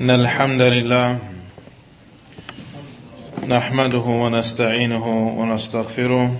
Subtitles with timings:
[0.00, 1.18] إن الحمد لله
[3.48, 5.06] نحمده ونستعينه
[5.38, 6.36] ونستغفره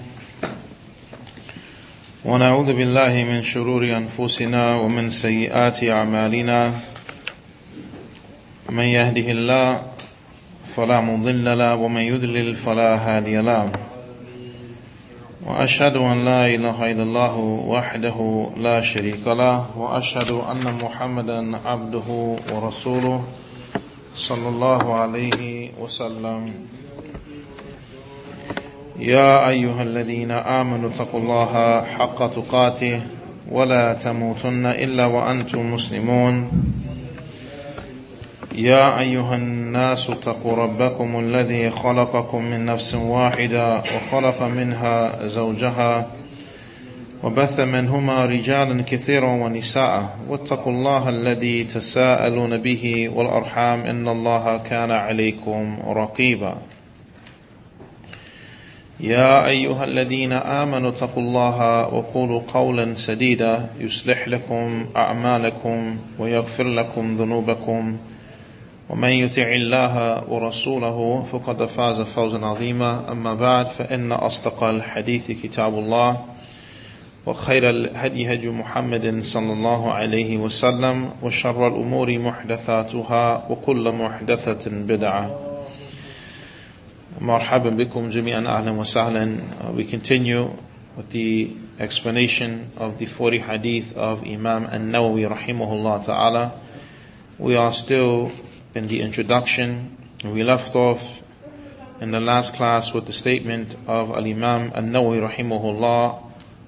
[2.24, 6.72] ونعوذ بالله من شرور أنفسنا ومن سيئات أعمالنا.
[8.68, 9.82] من يهده الله
[10.76, 13.72] فلا مضل له ومن يضلل فلا هادي له.
[15.46, 17.36] وأشهد أن لا إله إلا الله
[17.72, 23.24] وحده لا شريك له وأشهد أن محمدا عبده ورسوله.
[24.16, 26.54] صلى الله عليه وسلم.
[28.98, 33.00] يا أيها الذين آمنوا اتقوا الله حق تقاته
[33.50, 36.50] ولا تموتن إلا وأنتم مسلمون.
[38.54, 46.06] يا أيها الناس اتقوا ربكم الذي خلقكم من نفس واحدة وخلق منها زوجها
[47.22, 50.16] وبث منهما رجالا كثيرا ونساء.
[50.28, 56.54] واتقوا الله الذي تساءلون به والأرحام إن الله كان عليكم رقيبا.
[59.00, 63.70] يا أيها الذين آمنوا اتقوا الله وقولوا قولا سديدا.
[63.80, 67.96] يصلح لكم أعمالكم ويغفر لكم ذنوبكم.
[68.88, 73.04] ومن يطع الله ورسوله فقد فاز فوزا عظيما.
[73.10, 76.35] أما بعد فإن أصدق الحديث كتاب الله.
[77.26, 85.40] وخير الهدي هدي محمد صلى الله عليه وسلم وشر الأمور محدثاتها وكل محدثة بدعة
[87.20, 89.36] مرحبا بكم جميعا أهلا وسهلا
[89.74, 90.50] We continue
[90.96, 96.60] with the explanation of the 40 hadith of Imam An-Nawawi rahimahullah ta'ala
[97.38, 98.30] We are still
[98.74, 101.22] in the introduction we left off
[102.00, 106.25] in the last class with the statement of Al-Imam An-Nawawi rahimahullah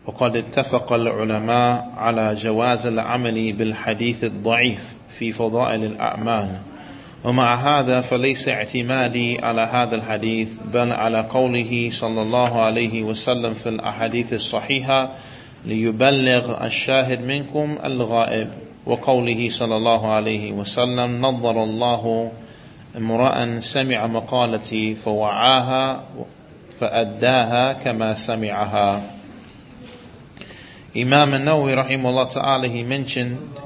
[0.08, 6.48] وقد اتفق العلماء على جواز العمل بالحديث الضعيف في فضائل الأعمال.
[7.24, 13.68] ومع هذا فليس اعتمادي على هذا الحديث بل على قوله صلى الله عليه وسلم في
[13.68, 15.10] الأحاديث الصحيحة
[15.64, 18.48] ليبلغ الشاهد منكم الغائب.
[18.86, 22.32] وقوله صلى الله عليه وسلم نظر الله
[22.96, 26.02] امرأ سمع مقالتي فوعاها
[26.80, 29.17] فأداها كما سمعها.
[30.98, 33.60] Imam An-Nawawi rahimahullah ta'ala he mentioned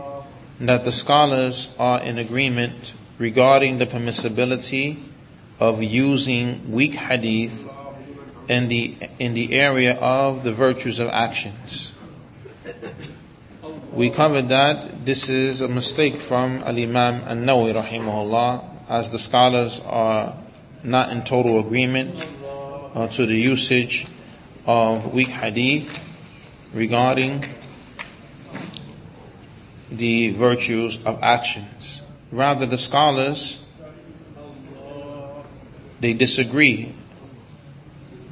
[0.61, 5.03] that the scholars are in agreement regarding the permissibility
[5.59, 7.67] of using weak hadith
[8.49, 11.95] in the in the area of the virtues of actions.
[13.93, 20.37] We covered that this is a mistake from Al-Imam An-Nawawi rahimahullah as the scholars are
[20.83, 22.27] not in total agreement
[22.95, 24.07] uh, to the usage
[24.67, 26.12] of weak hadith
[26.73, 27.45] regarding
[29.91, 32.01] the virtues of actions.
[32.31, 33.61] Rather, the scholars
[36.01, 36.95] they disagree.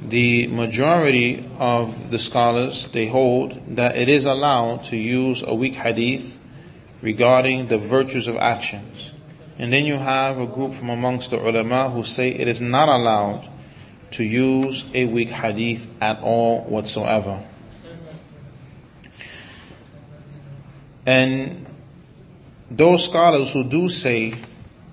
[0.01, 5.75] The majority of the scholars they hold that it is allowed to use a weak
[5.75, 6.37] hadith
[7.01, 9.13] regarding the virtues of actions.
[9.57, 12.89] And then you have a group from amongst the ulama who say it is not
[12.89, 13.47] allowed
[14.11, 17.41] to use a weak hadith at all whatsoever.
[21.05, 21.65] And
[22.69, 24.35] those scholars who do say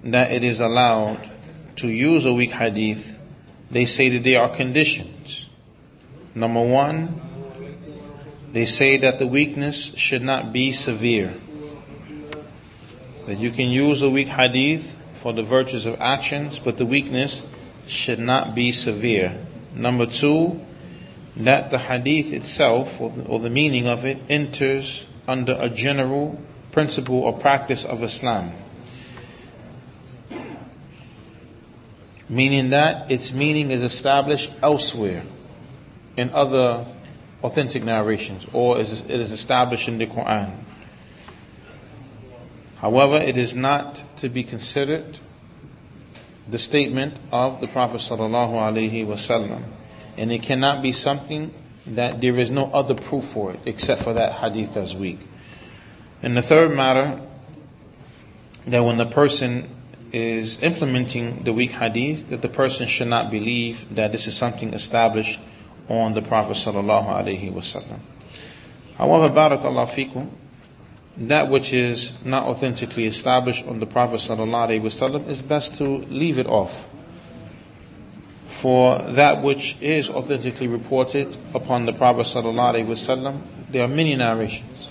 [0.05, 1.31] that it is allowed
[1.77, 3.19] to use a weak hadith,
[3.71, 5.47] they say that there are conditions.
[6.35, 7.21] Number one,
[8.53, 11.35] they say that the weakness should not be severe.
[13.27, 17.43] That you can use a weak hadith for the virtues of actions, but the weakness
[17.87, 19.39] should not be severe.
[19.75, 20.65] Number two,
[21.37, 26.41] that the hadith itself, or the, or the meaning of it, enters under a general
[26.73, 28.53] principle or practice of Islam.
[32.29, 35.23] Meaning that its meaning is established elsewhere
[36.17, 36.87] in other
[37.43, 40.53] authentic narrations or it is established in the Quran.
[42.79, 45.19] However, it is not to be considered
[46.49, 49.63] the statement of the Prophet sallallahu
[50.17, 51.53] and it cannot be something
[51.87, 55.19] that there is no other proof for it except for that hadith as weak.
[56.23, 57.21] And the third matter,
[58.67, 59.75] that when the person
[60.13, 64.75] is implementing the weak hadith, that the person should not believe that this is something
[64.75, 65.41] established
[65.89, 68.01] on the Prophet sallallahu alaihi wasallam.
[68.97, 70.31] However, barakallahu fikum,
[71.17, 75.85] that which is not authentically established on the Prophet sallallahu alaihi wasallam is best to
[75.85, 76.87] leave it off
[78.49, 84.17] for that which is authentically reported upon the Prophet sallallahu alaihi wasallam, there are many
[84.17, 84.91] narrations,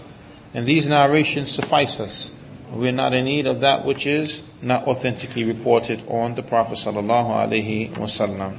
[0.57, 2.31] and these narrations suffice us
[2.71, 7.29] We're not in need of that which is not authentically reported on the Prophet sallallahu
[7.29, 8.57] alaihi wasallam.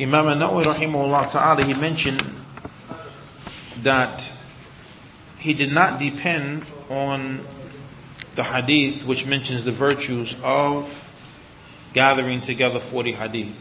[0.00, 2.22] Imam An-Nawawi rahimahullah ta'ala, he mentioned
[3.82, 4.30] that
[5.40, 7.44] he did not depend on
[8.36, 10.88] the hadith which mentions the virtues of
[11.92, 13.56] gathering together 40 hadith.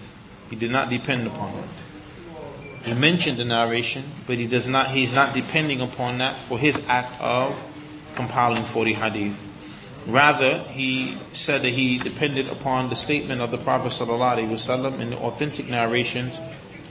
[0.51, 1.69] He did not depend upon it.
[2.87, 6.77] He mentioned the narration, but he does not, he's not depending upon that for his
[6.87, 7.53] act of
[8.15, 9.35] compiling 40 hadith.
[10.05, 15.17] Rather, he said that he depended upon the statement of the Prophet ﷺ in the
[15.17, 16.39] authentic narrations,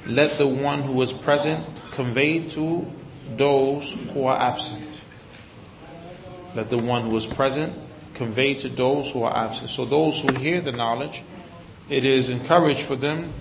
[0.07, 2.93] let the one who was present convey to
[3.39, 5.01] those who are absent.
[6.55, 7.73] Let the one who was present
[8.13, 9.71] convey to those who are absent.
[9.71, 11.23] So those who hear the knowledge,
[11.89, 13.33] it is encouraged for them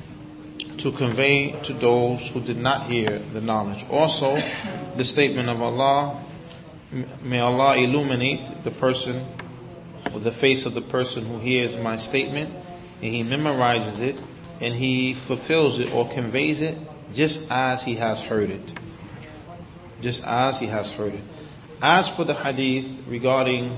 [0.77, 3.86] to convey to those who did not hear the knowledge.
[3.89, 4.42] Also,
[4.98, 6.24] the statement of Allah,
[7.22, 9.25] may Allah illuminate the person
[10.13, 12.54] or the face of the person who hears my statement
[13.01, 14.18] and he memorizes it
[14.62, 16.77] and he fulfills it or conveys it
[17.13, 18.74] just as he has heard it.
[20.01, 21.24] Just as he has heard it.
[21.81, 23.75] As for the hadith regarding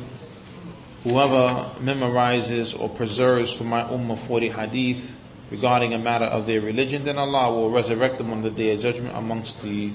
[1.03, 5.16] whoever memorizes or preserves for my ummah 40 hadith
[5.49, 8.81] regarding a matter of their religion, then Allah will resurrect them on the day of
[8.81, 9.91] judgment amongst the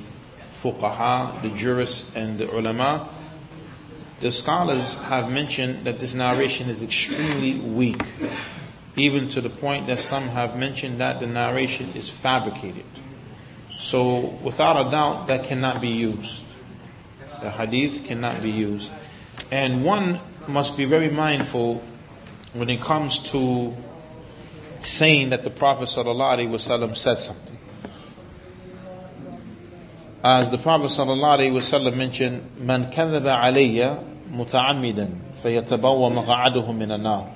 [0.63, 3.09] fuqaha, the jurists, and the ulama.
[4.21, 8.01] The scholars have mentioned that this narration is extremely weak,
[8.97, 12.85] even to the point that some have mentioned that the narration is fabricated.
[13.79, 16.43] So, without a doubt, that cannot be used.
[17.41, 18.91] The hadith cannot be used.
[19.51, 21.83] And one must be very mindful
[22.53, 23.75] when it comes to
[24.81, 27.58] saying that the Prophet ﷺ said something.
[30.24, 35.10] As the Prophet ﷺ mentioned, "Man كذب علي متعمدا
[35.44, 37.30] فيتبوى مقعده من النار."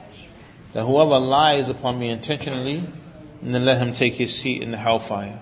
[0.73, 2.83] That whoever lies upon me intentionally,
[3.41, 5.39] then let him take his seat in the hellfire.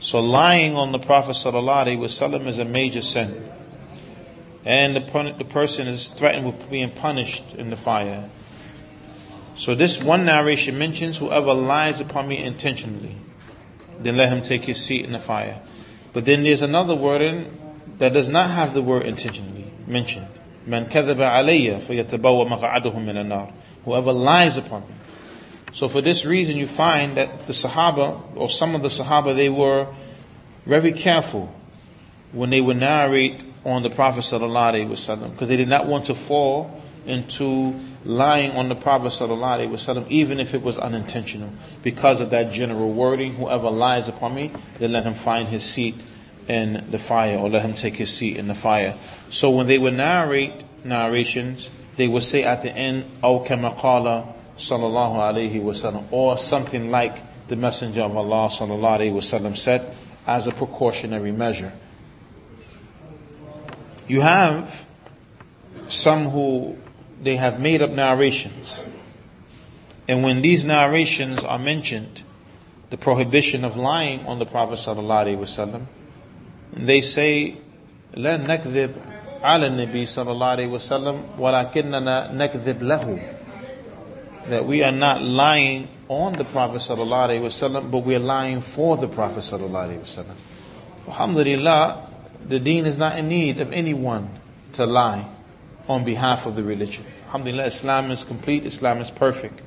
[0.00, 3.50] So lying on the Prophet ﷺ is a major sin.
[4.64, 8.28] And the, the person is threatened with being punished in the fire.
[9.55, 13.15] So this one narration mentions whoever lies upon me intentionally,
[13.99, 15.61] then let him take his seat in the fire.
[16.11, 17.59] But then there's another word in
[17.99, 20.27] that does not have the word intentionally mentioned.
[20.65, 23.53] Man kadhaba alayya min an
[23.85, 24.93] Whoever lies upon me.
[25.73, 29.49] So for this reason you find that the Sahaba, or some of the Sahaba, they
[29.49, 29.87] were
[30.65, 31.53] very careful
[32.31, 37.79] when they would narrate on the Prophet because they did not want to fall into
[38.05, 41.51] lying on the Prophet ﷺ, even if it was unintentional.
[41.81, 45.95] Because of that general wording, whoever lies upon me, then let him find his seat
[46.47, 48.97] in the fire, or let him take his seat in the fire.
[49.29, 54.33] So when they would narrate narrations, they would say at the end, oh, "O kamakala
[54.57, 59.95] sallallahu alaihi wasallam," or something like the Messenger of Allah sallallahu alaihi wasallam said,
[60.25, 61.73] as a precautionary measure.
[64.07, 64.85] You have
[65.87, 66.77] some who
[67.22, 68.82] they have made up narrations.
[70.06, 72.22] And when these narrations are mentioned,
[72.90, 75.86] the prohibition of lying on the Prophet ﷺ,
[76.72, 77.56] they say,
[78.14, 78.94] لا نكذب
[79.42, 83.34] على النبي صلى الله عليه وسلم ولكننا نكذب له
[84.48, 89.06] that we are not lying on the Prophet ﷺ, but we are lying for the
[89.08, 90.26] Prophet ﷺ.
[91.06, 92.08] Alhamdulillah,
[92.48, 94.30] the deen is not in need of anyone
[94.72, 95.28] to lie
[95.86, 97.04] on behalf of the religion.
[97.32, 99.60] Alhamdulillah, Islam is complete, Islam is perfect.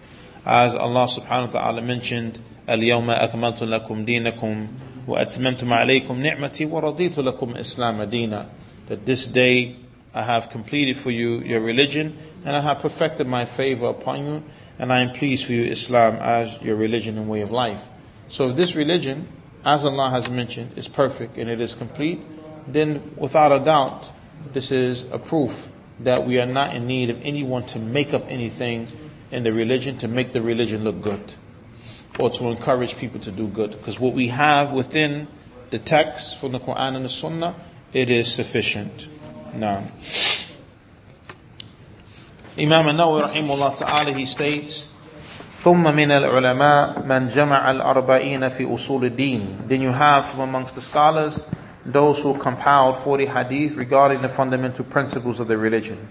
[0.45, 2.39] As Allah subhanahu wa ta'ala mentioned,
[2.69, 4.67] اليوم أكملت لكم دينكم
[5.07, 8.45] وأتممت عليكم نعمتي ورضيت لكم إسلام دينا
[8.87, 9.77] That this day
[10.13, 14.43] I have completed for you your religion and I have perfected my favor upon you
[14.79, 17.87] and I am pleased for you Islam as your religion and way of life.
[18.27, 19.27] So if this religion,
[19.63, 22.19] as Allah has mentioned, is perfect and it is complete,
[22.67, 24.11] then without a doubt,
[24.53, 28.25] this is a proof that we are not in need of anyone to make up
[28.27, 28.87] anything
[29.31, 31.35] in the religion to make the religion look good
[32.19, 33.71] or to encourage people to do good.
[33.71, 35.27] Because what we have within
[35.69, 37.55] the text from the Quran and the Sunnah,
[37.93, 39.07] it is sufficient.
[39.53, 39.83] Now,
[42.57, 44.87] Imam An-Nawawi rahimahullah ta'ala, he states,
[45.63, 49.67] ثم من العلماء من جمع الأربعين في أصول الدين.
[49.67, 51.39] Then you have from amongst the scholars
[51.85, 56.09] those who compiled 40 hadith regarding the fundamental principles of the religion.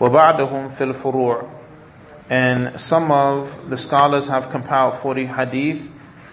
[0.00, 1.50] وَبَعْدَهُمْ فِي الْفُرُوعِ
[2.30, 5.82] And some of the scholars have compiled 40 hadith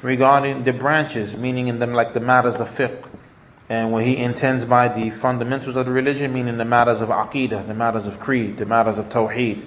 [0.02, 3.04] regarding the branches, meaning in them like the matters of fiqh
[3.68, 7.68] And what he intends by the fundamentals of the religion, meaning the matters of aqidah,
[7.68, 9.66] the matters of creed, the matters of tawheed,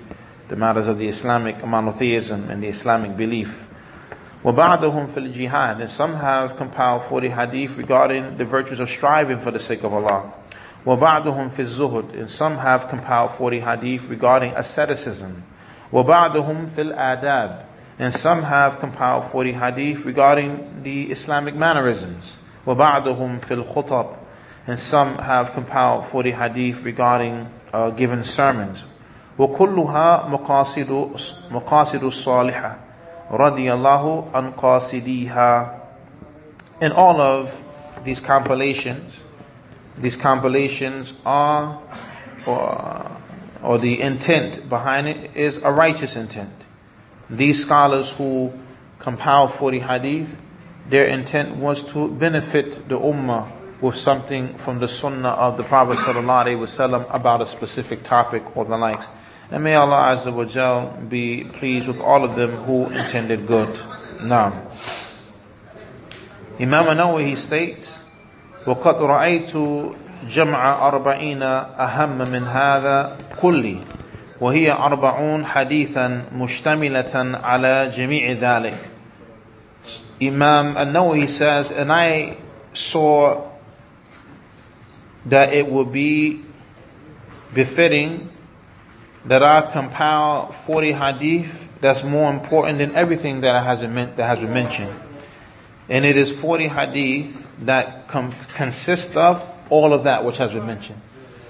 [0.49, 3.55] the matters of the Islamic monotheism and the Islamic belief.
[4.47, 9.53] وَبَعْدُهُمْ فِي الْجِهَادِ And some have compiled 40 hadith regarding the virtues of striving for
[9.53, 10.33] the sake of Allah.
[10.85, 15.45] وَبَعْدُهُمْ فِي الزُّهُدِ And some have compiled 40 hadith regarding asceticism.
[15.93, 17.65] وَبَعْدُهُمْ فِي الْآدَابِ
[18.01, 22.37] And some have compiled 40 hadith regarding the Islamic mannerisms.
[22.67, 24.17] وَبَعْدُهُمْ فِي الْخُطَبِ
[24.67, 28.83] And some have compiled 40 hadith regarding uh, given sermons.
[29.39, 31.17] وكلها مقاصد
[31.51, 32.77] مقاصد الصالحة
[33.30, 35.80] radiyallahu an qasidiha.
[36.82, 37.52] In all of
[38.04, 39.14] these compilations,
[39.98, 41.82] these compilations are,
[42.46, 43.12] or,
[43.64, 46.54] or the intent behind it is a righteous intent.
[47.30, 48.54] These scholars who
[49.00, 50.30] compiled 40 hadith,
[50.90, 55.98] their intent was to benefit the ummah with something from the sunnah of the Prophet
[55.98, 59.06] ﷺ about a specific topic or the likes.
[59.51, 63.79] And may Allah Azza wa Jal be pleased with all of them who intended good.
[64.23, 64.71] Now,
[66.59, 67.99] Imam Nawawi he states,
[68.67, 69.53] وقد رأيت
[70.31, 73.81] جمع أربعين أهم من هذا كله
[74.41, 78.79] وهي أربعون حديثا مشتملة على جميع ذلك
[80.21, 82.37] Imam An-Nawawi says, and I
[82.75, 83.51] saw
[85.27, 86.45] that it would be
[87.53, 88.31] befitting
[89.28, 91.48] that I compile 40 hadith
[91.82, 94.94] that's more important than everything that has been, that has been mentioned.
[95.90, 100.66] And it is 40 hadith that com- consist of all of that which has been
[100.66, 101.02] mentioned.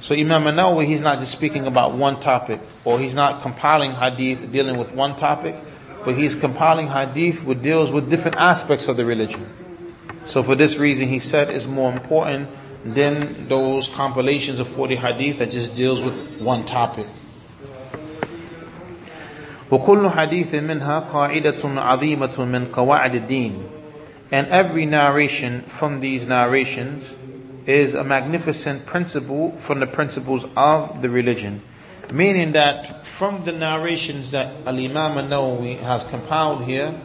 [0.02, 4.52] So Imam Nawawi, he's not just speaking about one topic, or he's not compiling hadith
[4.52, 5.56] dealing with one topic,
[6.06, 9.50] but he's compiling hadith which deals with different aspects of the religion.
[10.28, 12.50] So for this reason, he said it's more important
[12.86, 17.08] than those compilations of 40 hadith that just deals with one topic.
[19.71, 23.53] وكل حديث منها قاعدة عظيمة من قواعد الدين
[24.33, 27.05] and every narration from these narrations
[27.67, 31.61] is a magnificent principle from the principles of the religion.
[32.11, 36.99] Meaning that from the narrations that Al-Imam al-Nawawi has compiled here,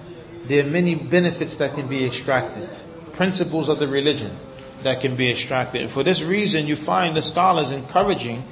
[0.48, 2.70] there are many benefits that can be extracted.
[3.12, 4.38] Principles of the religion
[4.84, 5.82] that can be extracted.
[5.82, 8.44] And for this reason, you find the scholars encouraging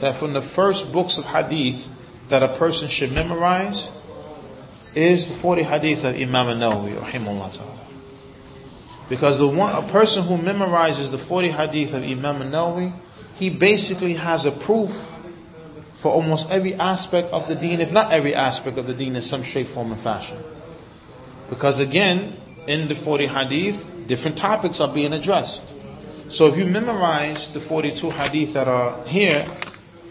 [0.00, 1.88] that from the first books of hadith
[2.33, 3.91] that a person should memorize
[4.95, 7.87] is the 40 hadith of Imam al-Nawawi, rahimahullah ta'ala.
[9.07, 12.91] Because the one, a person who memorizes the 40 hadith of Imam al-Nawawi,
[13.35, 15.15] he basically has a proof
[15.93, 19.21] for almost every aspect of the deen, if not every aspect of the deen in
[19.21, 20.39] some shape, form, and fashion.
[21.51, 22.35] Because again,
[22.65, 25.71] in the 40 hadith, different topics are being addressed.
[26.29, 29.45] So if you memorize the 42 hadith that are here,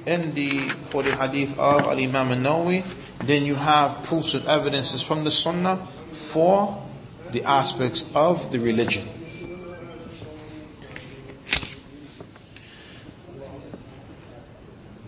[0.06, 2.84] in the for the hadith of Al Imam An-Nawawi,
[3.26, 6.84] then you have proofs and evidences from the Sunnah for
[7.32, 9.08] the aspects of the religion.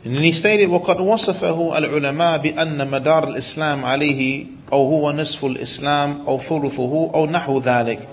[0.04, 6.24] And then he stated, وقد وصفه العلماء بأن مدار الإسلام عليه أو هو نصف الإسلام
[6.28, 8.08] أو ثلثه أو نحو ذلك.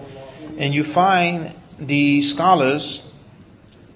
[0.59, 3.01] And you find the scholars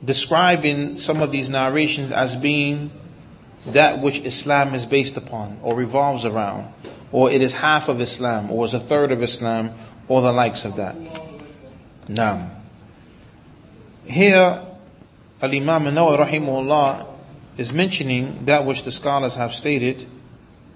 [0.04, 2.92] describing some of these narrations as being
[3.68, 6.72] that which Islam is based upon or revolves around,
[7.12, 9.72] or it is half of Islam, or is a third of Islam,
[10.08, 10.96] or the likes of that.
[12.08, 12.52] Now,
[14.06, 14.64] here,
[15.42, 17.08] Al Imam Nawawi rahimahullah
[17.58, 20.06] is mentioning that which the scholars have stated,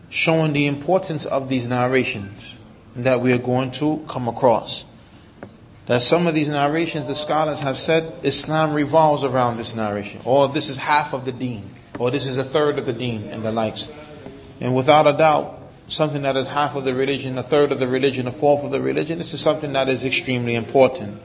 [0.10, 2.58] showing the importance of these narrations
[2.96, 4.86] that we are going to come across
[5.89, 10.49] that some of these narrations, the scholars have said Islam revolves around this narration, or
[10.49, 13.45] this is half of the deen, or this is a third of the deen, and
[13.45, 13.89] the likes.
[14.61, 17.89] And without a doubt, something that is half of the religion, a third of the
[17.89, 21.21] religion, a fourth of the religion, this is something that is extremely important.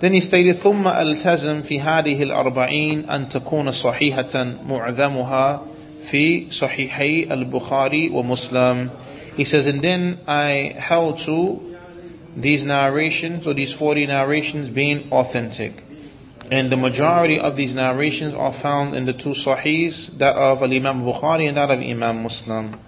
[0.00, 5.60] Then he stated, ثم التزم في هذه الأربعين أن تكون صحيحة معظمها
[6.00, 8.90] في صحيحي البخاري ومسلم.
[9.36, 11.73] He says, and then I held to
[12.35, 15.83] these narrations or these 40 narrations being authentic.
[16.51, 21.01] And the majority of these narrations are found in the two Sahihs, that of Imam
[21.01, 22.79] Bukhari and that of Imam Muslim.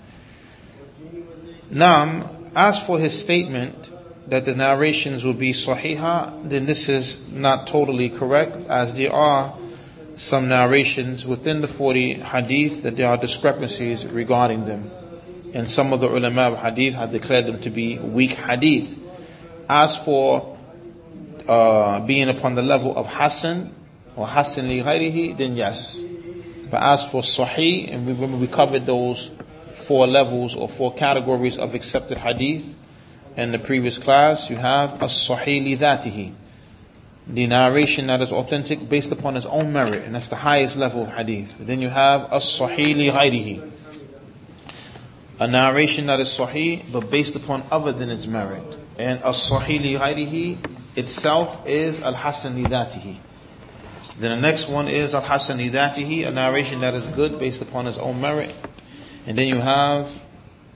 [1.71, 3.89] Now, as for his statement
[4.27, 9.57] that the narrations will be Sahiha, then this is not totally correct, as there are
[10.17, 14.91] some narrations within the 40 hadith that there are discrepancies regarding them.
[15.53, 18.99] And some of the ulama of hadith have declared them to be weak hadith.
[19.69, 20.57] As for
[21.47, 23.73] uh, being upon the level of Hassan
[24.15, 26.01] or Hassan li ghayrihi, then yes.
[26.69, 29.31] But as for Sahih, and remember we covered those
[29.73, 32.75] four levels or four categories of accepted hadith
[33.37, 36.33] in the previous class, you have as-Sahih li dhatihi.
[37.27, 41.03] The narration that is authentic based upon its own merit, and that's the highest level
[41.03, 41.57] of hadith.
[41.59, 43.61] Then you have as-Sahih li.
[45.39, 48.77] A narration that is Sahih, but based upon other than its merit.
[48.97, 53.17] And as-Sahih li ghayrihi itself is al-Hasan li dhatihi.
[54.19, 57.85] Then the next one is Al-Hasan li dhatihi, a narration that is good based upon
[57.85, 58.53] his own merit.
[59.27, 60.09] And then you have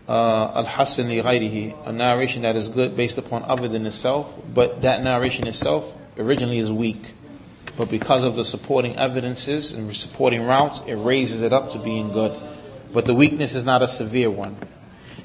[0.07, 4.83] uh, Al-Hasan li Ghayrihi, a narration that is good based upon other than itself, but
[4.83, 7.15] that narration itself originally is weak.
[7.77, 12.11] But because of the supporting evidences and supporting routes, it raises it up to being
[12.11, 12.39] good.
[12.93, 14.57] But the weakness is not a severe one.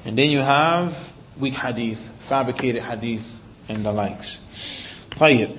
[0.05, 1.06] And then you have
[1.38, 4.38] weak hadith, fabricated hadith, and the likes.
[5.10, 5.58] طيب.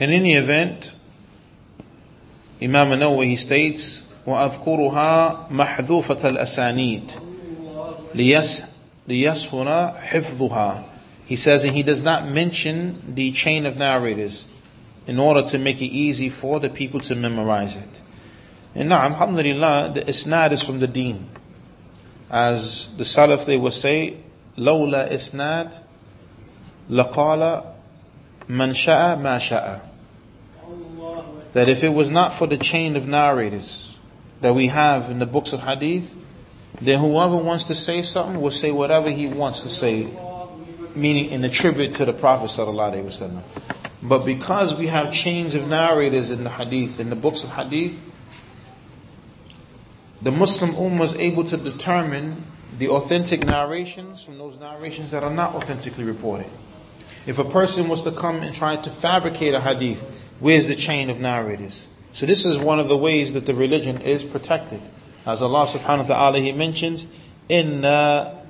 [0.00, 0.94] In any event,
[2.62, 7.12] Imam Nawawi he states, وأذكرها محذوفة الأسانيد
[8.14, 8.62] ليس
[9.08, 10.84] ليسهل حفظها.
[11.24, 14.48] He says, and he does not mention the chain of narrators
[15.06, 18.02] in order to make it easy for the people to memorize it.
[18.74, 21.28] And now, alhamdulillah, the isnad is from the deen.
[22.32, 24.18] As the Salaf, they would say,
[24.56, 25.78] لولا isnad
[26.90, 27.64] لقال
[28.48, 29.80] man sha'a ma sha'a.
[31.52, 33.98] That if it was not for the chain of narrators
[34.40, 36.14] that we have in the books of hadith,
[36.80, 40.08] then whoever wants to say something will say whatever he wants to say,
[40.94, 43.42] meaning in a tribute to the Prophet sallallahu alaihi wasallam.
[44.02, 48.02] But because we have chains of narrators in the hadith, in the books of hadith,
[50.23, 52.45] the Muslim Ummah is able to determine
[52.79, 56.49] the authentic narrations from those narrations that are not authentically reported.
[57.27, 60.01] If a person was to come and try to fabricate a hadith,
[60.39, 61.87] where's the chain of narrators?
[62.13, 64.81] So this is one of the ways that the religion is protected.
[65.25, 67.07] As Allah subhanahu wa ta'ala, He mentions,
[67.49, 68.43] Inna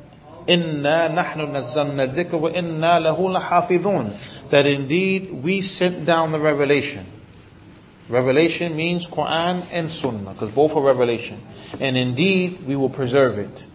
[0.48, 4.14] Inna nahnu nazzalna wa inna lahu lahafidhun.
[4.50, 7.06] That indeed we sent down the revelation.
[8.10, 11.42] Revelation means Quran and Sunnah, because both are revelation.
[11.80, 13.66] And indeed we will preserve it.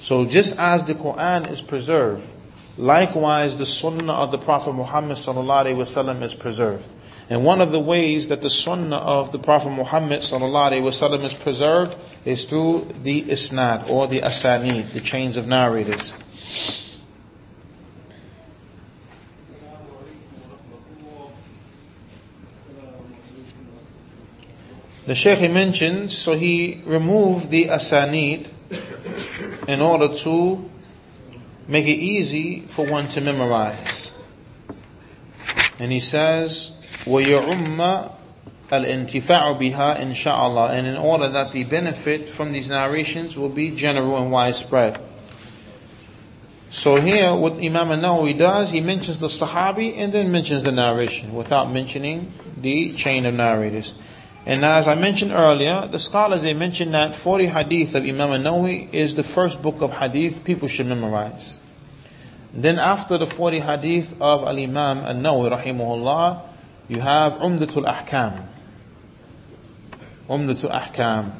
[0.00, 2.36] So just as the Quran is preserved,
[2.78, 6.92] Likewise, the sunnah of the Prophet Muhammad sallallahu is preserved.
[7.30, 11.96] And one of the ways that the sunnah of the Prophet Muhammad sallallahu is preserved
[12.26, 16.14] is through the isnad or the asanid, the chains of narrators.
[25.05, 28.51] The Shaykh he mentions, so he removed the asanid
[29.67, 30.69] in order to
[31.67, 34.13] make it easy for one to memorize.
[35.79, 36.71] And he says,
[37.05, 38.11] وَيَعُمَّ
[38.71, 43.49] الْإِنْتِفَاعُ بِهَا إِنْ شَاءَ اللَّهِ And in order that the benefit from these narrations will
[43.49, 45.01] be general and widespread.
[46.69, 51.33] So here, what Imam Nawawi does, he mentions the Sahabi and then mentions the narration
[51.33, 53.93] without mentioning the chain of narrators.
[54.46, 58.94] And as I mentioned earlier, the scholars they mention that 40 hadith of Imam Nawawi
[58.94, 61.58] is the first book of hadith people should memorize.
[62.54, 66.42] Then after the 40 hadith of Al Imam Al Nawawi rahimahullah,
[66.86, 68.46] you have Umdatul Ahkam.
[70.30, 71.32] Umdatul Ahkam.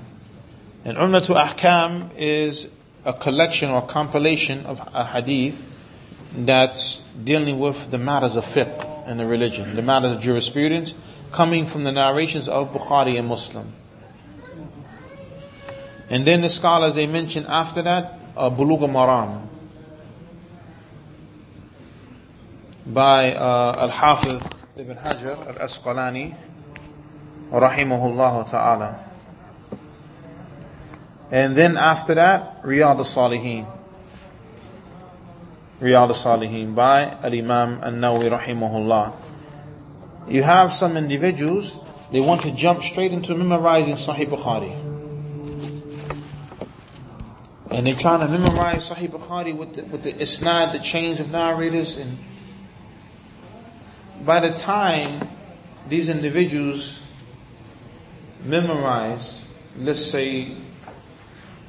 [0.85, 2.69] And Umdatul Ahkam is
[3.05, 5.65] a collection or compilation of a hadith
[6.35, 10.93] that's dealing with the matters of fiqh and the religion, the matters of jurisprudence
[11.33, 13.73] coming from the narrations of Bukhari and Muslim.
[16.09, 19.49] And then the scholars they mention after that uh, Bulugh Maram
[22.87, 24.41] by uh, Al-Hafiz
[24.77, 26.37] Ibn Hajar Al-Asqalani
[27.51, 29.05] rahimahullah ta'ala.
[31.33, 33.67] And then after that, Riyadh al-Salihin.
[35.81, 39.26] Riyadh al-Salihin by Al-Imam Al-Nawawi rahimahullah
[40.29, 44.83] you have some individuals, they want to jump straight into memorizing Sahih Bukhari.
[47.71, 51.31] And they're trying to memorize Sahih Bukhari with the, with the isnad, the chains of
[51.31, 51.97] narrators.
[51.97, 52.19] And
[54.25, 55.29] by the time
[55.89, 57.01] these individuals
[58.45, 59.43] memorize,
[59.77, 60.57] let's say,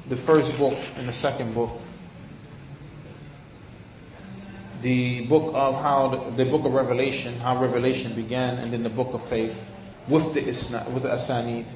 [0.08, 1.78] the first book and the second book,
[4.82, 8.90] the book of how the, the, book of Revelation, how Revelation began, and then the
[8.90, 9.56] book of faith
[10.08, 11.66] with the isna, with the asanid.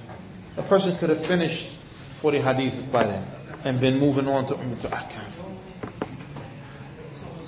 [0.57, 1.73] A person could have finished
[2.21, 3.27] 40 hadith by then
[3.65, 5.03] and been moving on to Umm to.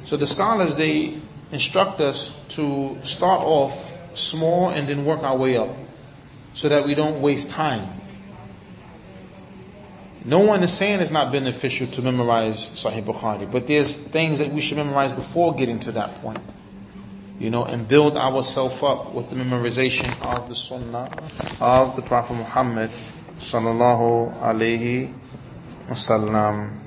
[0.04, 5.56] So the scholars they instruct us to start off small and then work our way
[5.56, 5.70] up
[6.52, 8.00] so that we don't waste time.
[10.26, 14.50] No one is saying it's not beneficial to memorize Sahih Bukhari, but there's things that
[14.50, 16.40] we should memorize before getting to that point.
[17.38, 21.10] You know, and build ourselves up with the memorization of the Sunnah
[21.60, 22.90] of the Prophet Muhammad
[23.38, 25.12] sallallahu alaihi
[25.88, 26.78] wasallam.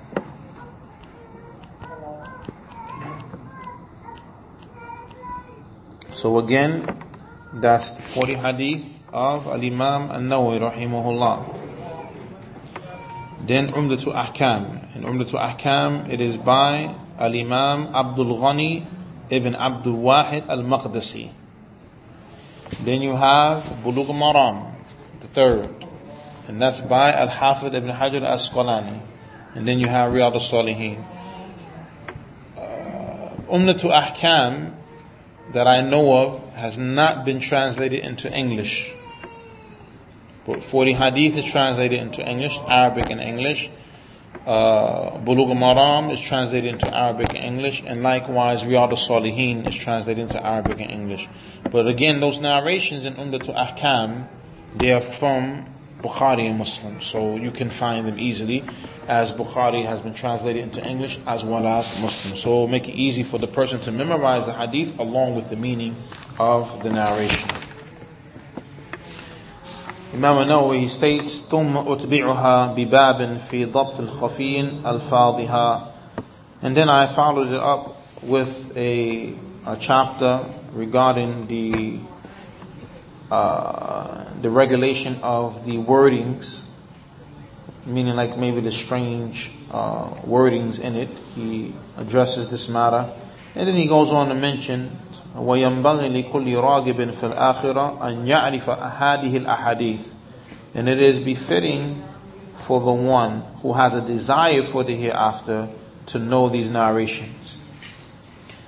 [6.11, 7.03] So again,
[7.53, 11.66] that's the 40 hadith of Al-Imam An-Nawawi rahimahullah.
[13.47, 14.93] Then Umdatul Ahkam.
[14.93, 18.85] In Umdatul Ahkam, it is by Al-Imam Abdul Ghani
[19.29, 21.31] ibn Abdul Wahid Al-Maqdisi.
[22.83, 24.75] Then you have Bulugh Maram,
[25.21, 25.85] the third.
[26.49, 28.99] And that's by Al-Hafid ibn Hajar Al-Asqalani.
[29.55, 31.05] And then you have Riyad al-Salihin.
[32.57, 32.61] Uh,
[33.49, 34.73] Umdatul Ahkam
[35.53, 38.93] that I know of has not been translated into English.
[40.47, 43.69] But 40 hadith is translated into English, Arabic and English.
[44.45, 50.23] Uh, Bulugh Maram is translated into Arabic and English, and likewise Riyad al-Salihin is translated
[50.23, 51.27] into Arabic and English.
[51.69, 54.29] But again, those narrations in Umdatul Ahkam,
[54.73, 55.65] they are from
[56.01, 58.63] Bukhari and Muslim, so you can find them easily,
[59.09, 62.37] as Bukhari has been translated into English as well as Muslim.
[62.37, 66.01] So make it easy for the person to memorize the hadith along with the meaning
[66.39, 67.66] of the narration.
[70.14, 75.88] Imam Nawawi states ثم أتبعها بباب في ضبط الخفي ألفاظها
[76.62, 79.34] and then I followed it up with a,
[79.66, 81.98] a chapter regarding the
[83.30, 86.62] uh, the regulation of the wordings
[87.86, 93.10] meaning like maybe the strange uh, wordings in it he addresses this matter
[93.54, 94.96] and then he goes on to mention
[95.38, 100.06] وينبغي لكل راغب في الآخرة أن يعرف هذه الأحاديث
[100.74, 102.02] and it is befitting
[102.56, 105.68] for the one who has a desire for the hereafter
[106.06, 107.58] to know these narrations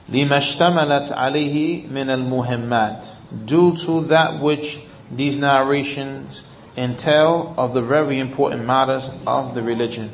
[0.09, 3.07] لما اشتملت عليه من المهمات
[3.47, 6.45] due to that which these narrations
[6.77, 10.11] entail of the very important matters of the religion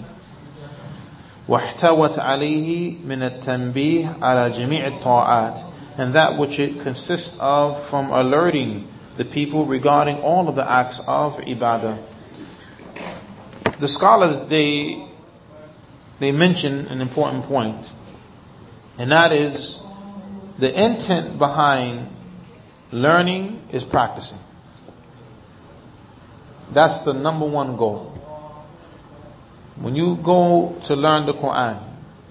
[1.48, 5.60] واحتوت عليه من التنبيه على جميع الطاعات
[5.97, 10.99] and that which it consists of from alerting the people regarding all of the acts
[11.08, 12.03] of ibadah.
[13.79, 15.08] The scholars, they,
[16.19, 17.91] they mention an important point,
[18.97, 19.79] and that is
[20.58, 22.10] the intent behind
[22.91, 24.39] learning is practicing.
[26.71, 28.12] That's the number one goal.
[29.75, 31.81] When you go to learn the Quran,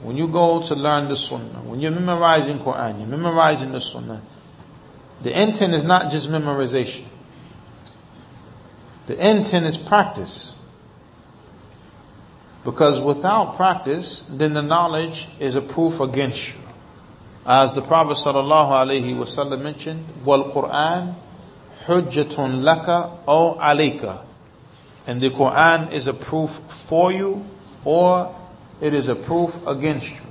[0.04, 4.20] when you go to learn the Sunnah, when you're memorizing Quran, you're memorizing the Sunnah,
[5.22, 7.06] the intent is not just memorization.
[9.06, 10.56] The intent is practice.
[12.64, 16.60] Because without practice, then the knowledge is a proof against you.
[17.46, 21.14] As the Prophet sallallahu alaihi wasallam mentioned, "Wal Quran
[21.86, 24.20] hujjatun laka or alayka,"
[25.06, 27.46] and the Quran is a proof for you
[27.86, 28.34] or
[28.83, 30.21] it is a proof against you.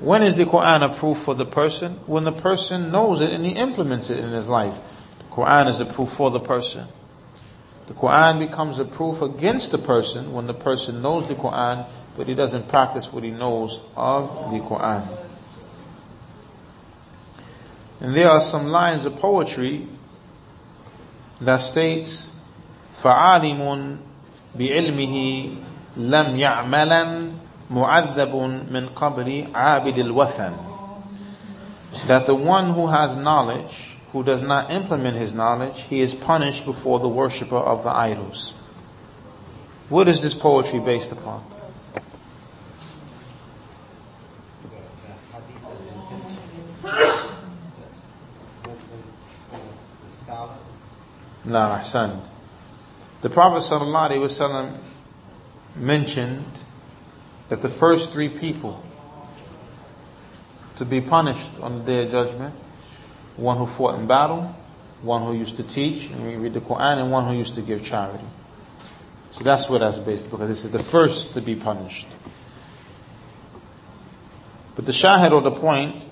[0.00, 2.00] When is the Quran a proof for the person?
[2.06, 4.78] When the person knows it and he implements it in his life.
[5.18, 6.86] The Quran is a proof for the person.
[7.88, 12.28] The Quran becomes a proof against the person when the person knows the Quran, but
[12.28, 15.06] he doesn't practice what he knows of the Quran.
[18.00, 19.88] And there are some lines of poetry
[21.40, 22.30] that states,
[23.02, 23.98] فَعَالِمٌ
[24.56, 25.64] بِعِلْمِهِ
[25.96, 30.57] لَمْ يَعْمَلًا mu'adhabun min qabri abidil wathan.
[32.07, 36.65] That the one who has knowledge, who does not implement his knowledge, he is punished
[36.65, 38.53] before the worshipper of the idols.
[39.89, 41.43] What is this poetry based upon?
[51.45, 52.21] Nah, son.
[53.21, 54.77] The Prophet ﷺ
[55.75, 56.59] mentioned
[57.53, 58.83] that the first three people
[60.75, 62.55] to be punished on the day of judgment,
[63.37, 64.55] one who fought in battle,
[65.03, 67.85] one who used to teach and read the Quran, and one who used to give
[67.85, 68.25] charity.
[69.33, 72.07] So that's what that's based because this is the first to be punished.
[74.75, 76.07] But the shahid or the point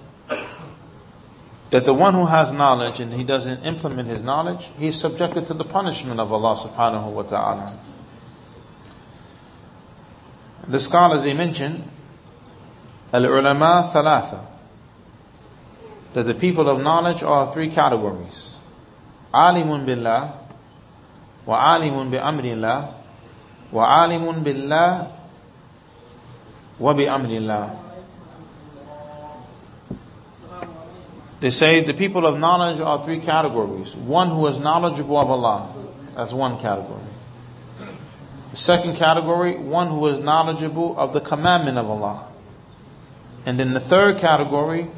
[1.71, 5.47] that the one who has knowledge and he doesn't implement his knowledge, he is subjected
[5.47, 7.80] to the punishment of Allah subhanahu wa ta'ala.
[10.67, 11.84] The scholars they mention
[13.13, 14.52] al-ulama thalatha.
[16.13, 18.56] that the people of knowledge are three categories.
[19.34, 20.39] Alimun billah,
[21.45, 22.95] wa alimun bi amrillah,
[23.71, 25.12] wa alimun billah,
[26.80, 27.78] wa bi amrillah.
[31.39, 33.95] They say the people of knowledge are three categories.
[33.95, 35.74] One who is knowledgeable of Allah.
[36.15, 37.02] That's one category.
[38.50, 42.28] The second category, one who is knowledgeable of the commandment of Allah.
[43.44, 44.88] And in the third category,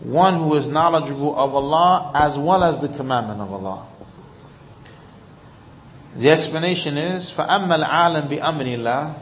[0.00, 3.86] one who is knowledgeable of Allah as well as the commandment of Allah.
[6.16, 9.14] The explanation is فَأَمَّا الْعَالَمْ بِأَمْرِ اللَّهِ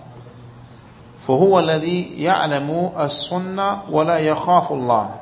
[1.26, 5.18] فهو الذي يعلم السنة ولا يخاف الله.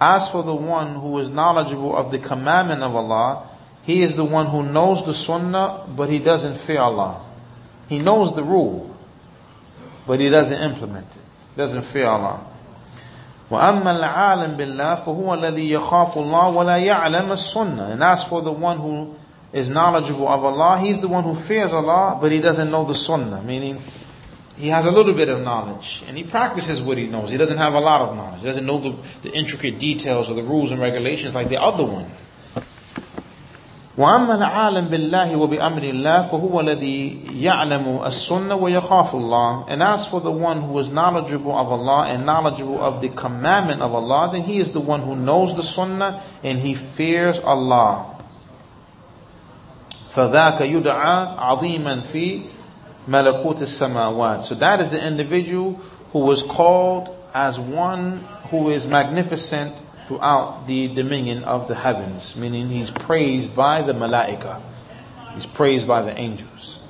[0.00, 3.46] As for the one who is knowledgeable of the commandment of Allah,
[3.82, 7.20] he is the one who knows the sunnah, but he doesn't fear Allah.
[7.90, 8.96] He knows the rule,
[10.06, 11.56] but he doesn't implement it.
[11.56, 12.44] Doesn't fear Allah.
[13.50, 17.92] وأما العالم بالله فهو الذي يخاف الله ولا يعلم السنة.
[17.92, 19.14] And as for the one who
[19.52, 22.94] is knowledgeable of Allah, he's the one who fears Allah, but he doesn't know the
[22.94, 23.42] sunnah.
[23.42, 23.80] Meaning,
[24.56, 27.30] he has a little bit of knowledge and he practices what he knows.
[27.30, 28.40] He doesn't have a lot of knowledge.
[28.40, 31.84] He doesn't know the, the intricate details of the rules and regulations like the other
[31.84, 32.06] one.
[33.98, 40.30] وأما العالم بالله وبأمر الله فهو الذي يعلم السنة ويخاف الله and as for the
[40.30, 44.58] one who is knowledgeable of Allah and knowledgeable of the commandment of Allah then he
[44.58, 48.04] is the one who knows the sunnah and he fears Allah
[50.14, 52.42] فذاك يدعى عظيما في
[53.08, 55.80] ملكوت السماوات so that is the individual
[56.12, 59.74] who was called as one who is magnificent
[60.10, 64.60] throughout the dominion of the heavens, meaning he's praised by the malaika.
[65.34, 66.80] He's praised by the angels.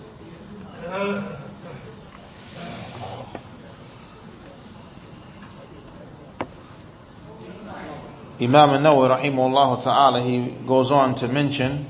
[8.38, 11.86] Imam an-Nawawi rahimahullah ta'ala, he goes on to mention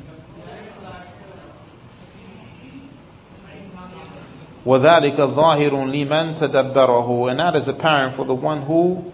[4.66, 9.12] وذلك ظاهر لمن تدبره and that is apparent for the one who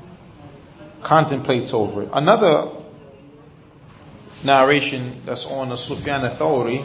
[1.04, 2.10] contemplates over it.
[2.14, 2.68] Another
[4.44, 6.84] narration that's on the Sufyan al-Thawri,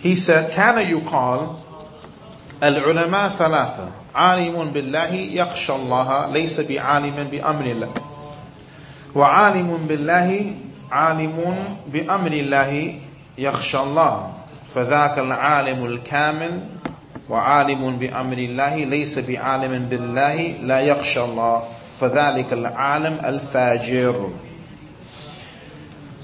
[0.00, 1.56] he said, كان يقال
[2.62, 7.90] العلماء ثلاثة عالم بالله يخشى الله ليس بعالم بأمر الله
[9.14, 10.54] وعالم بالله
[10.90, 13.00] عالم بأمر الله
[13.38, 14.32] يخشى الله
[14.74, 16.60] فذاك العالم الكامل
[17.30, 21.62] وعالم بأمر الله ليس بعالم بالله لا يخشى الله
[21.99, 24.31] فذلك العالم الفاجر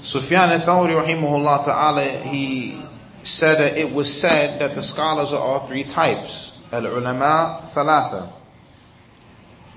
[0.00, 2.80] Sufyan al-Thawri rahimahullah ta'ala, he
[3.22, 6.52] said that it was said that the scholars are all three types.
[6.72, 8.32] Al-ulama thalatha.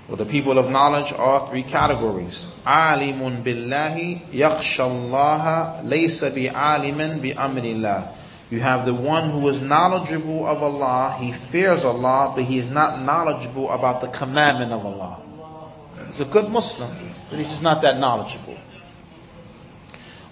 [0.08, 2.48] Well, the people of knowledge are three categories.
[2.66, 8.14] Alimun billahi yakhsha Allah laysa bi'aliman bi amrillah.
[8.50, 12.70] You have the one who is knowledgeable of Allah, he fears Allah, but he is
[12.70, 15.20] not knowledgeable about the commandment of Allah.
[16.18, 16.90] He's a good Muslim,
[17.30, 18.56] but he's just not that knowledgeable.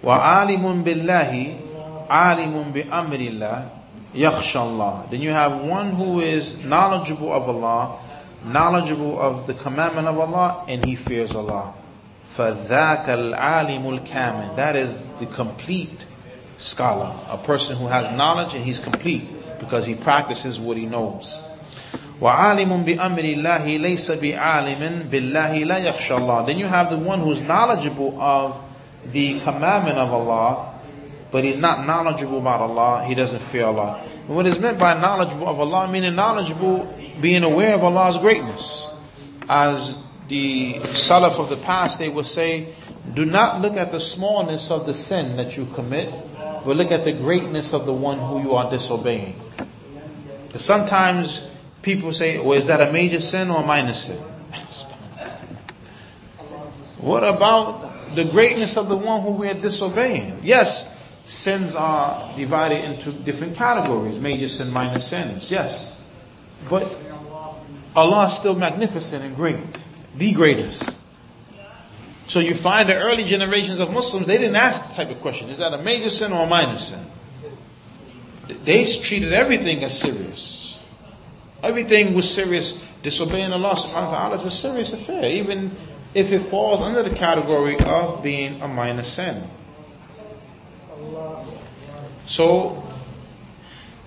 [0.02, 3.68] وَعَالِمٌ بِاللَّهِ عَالِمٌ بِأَمْرِ اللَّهِ
[4.14, 8.00] يَخْشَى اللَّهِ Then you have one who is knowledgeable of Allah,
[8.44, 11.74] knowledgeable of the commandment of Allah, and he fears Allah.
[12.36, 16.06] فَذَاكَ الْعَالِمُ الْكَامِلِ That is the complete
[16.58, 19.28] scholar, a person who has knowledge and he's complete
[19.60, 21.42] because he practices what he knows.
[22.20, 27.40] وَعَالِمٌ بِأَمْرِ اللَّهِ لَيْسَ بِعَالِمٍ بِاللَّهِ لَا يَخْشَى اللَّهِ Then you have the one who's
[27.40, 28.56] knowledgeable of
[29.06, 30.78] the commandment of Allah,
[31.32, 34.06] but he's not knowledgeable about Allah, he doesn't fear Allah.
[34.28, 38.86] And what is meant by knowledgeable of Allah, meaning knowledgeable, being aware of Allah's greatness.
[39.48, 39.96] As
[40.28, 42.74] the Salaf of the past, they would say,
[43.14, 46.12] do not look at the smallness of the sin that you commit,
[46.64, 49.34] but look at the greatness of the one who you are disobeying.
[50.46, 51.42] Because sometimes
[51.81, 54.17] people say, well, is that a major sin or a minor sin?
[56.99, 60.41] what about the greatness of the one who we are disobeying?
[60.43, 65.99] Yes, sins are divided into different categories, major sin, minor sins, yes.
[66.69, 66.87] But
[67.95, 69.57] Allah is still magnificent and great,
[70.15, 70.99] the greatest.
[72.27, 75.49] So you find the early generations of Muslims, they didn't ask the type of question,
[75.49, 77.05] is that a major sin or a minor sin?
[78.65, 80.56] They treated everything as serious.
[81.62, 82.84] Everything was serious.
[83.02, 85.76] Disobeying Allah subhanahu wa ta'ala is a serious affair, even
[86.14, 89.48] if it falls under the category of being a minor sin.
[92.26, 92.82] So,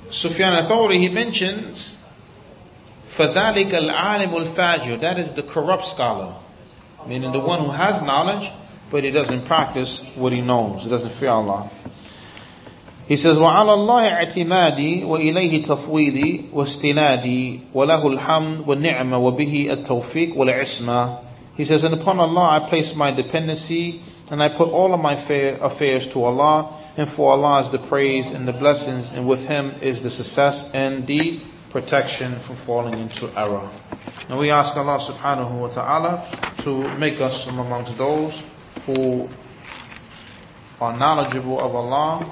[0.09, 2.01] Sufyan al-Thawri, he mentions,
[3.07, 6.35] فَذَلِكَ الْعَالِمُ الْفَاجِرُ That is the corrupt scholar.
[7.07, 8.51] Meaning the one who has knowledge,
[8.89, 10.83] but he doesn't practice what he knows.
[10.83, 11.69] He doesn't fear Allah.
[13.09, 21.19] He says, وعلى الله اعتمادي وإليه تفويضي واستنادي وله الحمد والنعمة وبه التوفيق والعصمة.
[21.55, 25.13] He says, and upon Allah I place my dependency and I put all of my
[25.13, 29.75] affairs to Allah and for Allah is the praise and the blessings and with Him
[29.81, 33.69] is the success and the protection from falling into error.
[34.29, 36.25] And we ask Allah subhanahu wa ta'ala
[36.59, 38.41] to make us from amongst those
[38.87, 39.29] who
[40.81, 42.25] are knowledgeable of Allah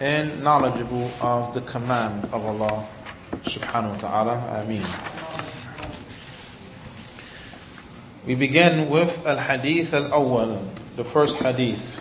[0.00, 2.86] and knowledgeable of the command of Allah
[3.42, 4.62] subhanahu wa ta'ala.
[4.62, 4.84] Ameen.
[8.26, 10.60] We begin with al-hadith al-awwal,
[10.96, 12.00] the first hadith.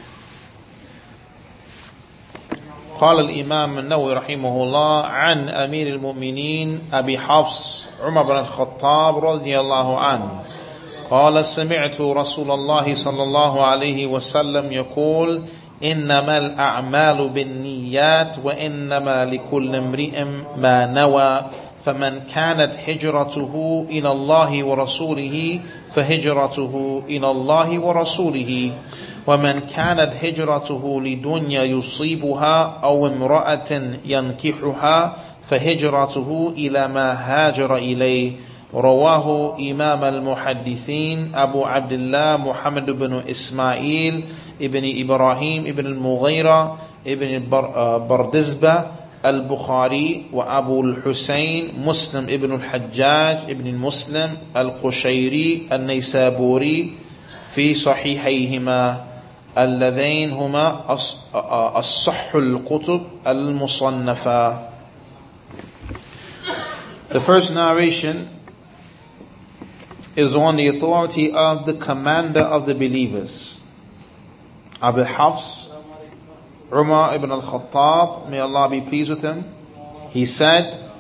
[3.00, 10.00] قال الإمام النووي رحمه الله عن أمير المؤمنين أبي حفص عمر بن الخطاب رضي الله
[10.00, 10.44] عنه
[11.10, 15.44] قال سمعت رسول الله صلى الله عليه وسلم يقول
[15.85, 20.25] إنما الأعمال بالنيات وإنما لكل امرئ
[20.57, 21.41] ما نوى.
[21.85, 25.61] فمن كانت هجرته إلى الله ورسوله
[25.95, 28.73] فهجرته إلى الله ورسوله.
[29.27, 38.33] ومن كانت هجرته لدنيا يصيبها أو امرأة ينكحها فهجرته إلى ما هاجر إليه.
[38.75, 44.25] رواه إمام المحدثين أبو عبد الله محمد بن إسماعيل
[44.61, 47.49] ابن إبراهيم ابن المغيرة ابن
[48.09, 48.85] بردزبة
[49.27, 56.93] البخاري وأبو الحسين مسلم ابن الحجاج ابن المسلم القشيري النيسابوري
[57.55, 59.05] في صحيحيهما
[59.59, 60.97] اللذين هما
[61.79, 64.69] الصح الكتب المصنفة.
[67.11, 68.29] The first narration
[70.15, 73.58] is on the authority of the commander of the believers,
[74.81, 75.73] Abu Hafs,
[76.73, 79.45] Umar ibn al-Khattab, may Allah be pleased with him.
[80.11, 80.91] He said,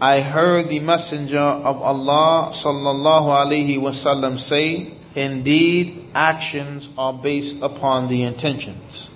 [0.00, 8.08] I heard the messenger of Allah sallallahu alaihi wasallam say, indeed actions are based upon
[8.08, 9.08] the intentions.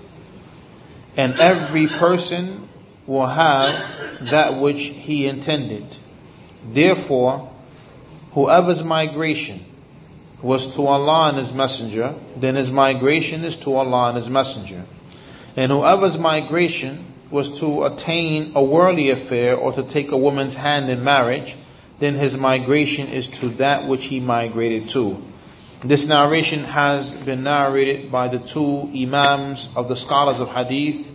[1.16, 2.68] And every person
[3.06, 5.84] will have that which he intended.
[6.64, 7.50] Therefore,
[8.32, 9.66] whoever's migration
[10.42, 14.84] was to Allah and His Messenger, then his migration is to Allah and His Messenger.
[15.56, 20.90] And whoever's migration was to attain a worldly affair or to take a woman's hand
[20.90, 21.56] in marriage,
[21.98, 25.22] then his migration is to that which he migrated to.
[25.84, 31.12] This narration has been narrated by the two Imams of the scholars of Hadith,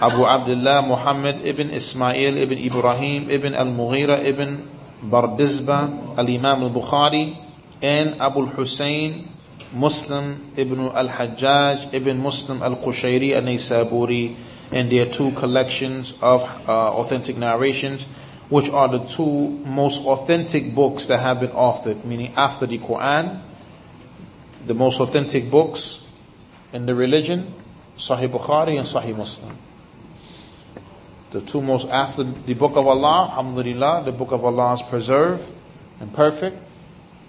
[0.00, 4.68] Abu Abdullah Muhammad ibn Ismail ibn Ibrahim ibn al-Mughira ibn
[5.02, 7.45] Bardizba, al-Imam al-Bukhari,
[7.82, 9.32] and Abu Hussein,
[9.72, 14.36] Muslim ibn al-Hajjaj ibn Muslim al-Qushayri al-Naysaburi,
[14.72, 18.04] and their two collections of uh, authentic narrations,
[18.48, 23.40] which are the two most authentic books that have been authored, meaning after the Quran,
[24.66, 26.02] the most authentic books
[26.72, 27.54] in the religion,
[27.98, 29.56] Sahih Bukhari and Sahih Muslim.
[31.30, 35.52] The two most after the book of Allah, Alhamdulillah, the book of Allah is preserved
[36.00, 36.56] and perfect.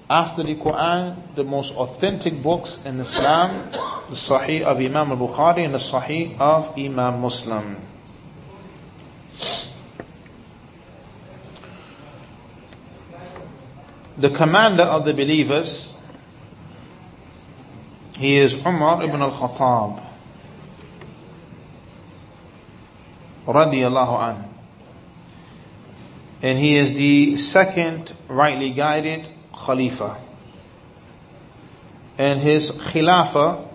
[0.10, 3.72] After the Quran, the most authentic books in Islam,
[4.10, 7.76] the Sahih of Imam al-Bukhari and the Sahih of Imam Muslim.
[14.17, 15.96] The commander of the believers,
[18.17, 19.20] he is Umar ibn
[23.46, 24.43] radiallahu an.
[26.41, 29.28] And he is the second rightly guided
[29.65, 30.17] Khalifa.
[32.17, 33.67] And his Khilafah,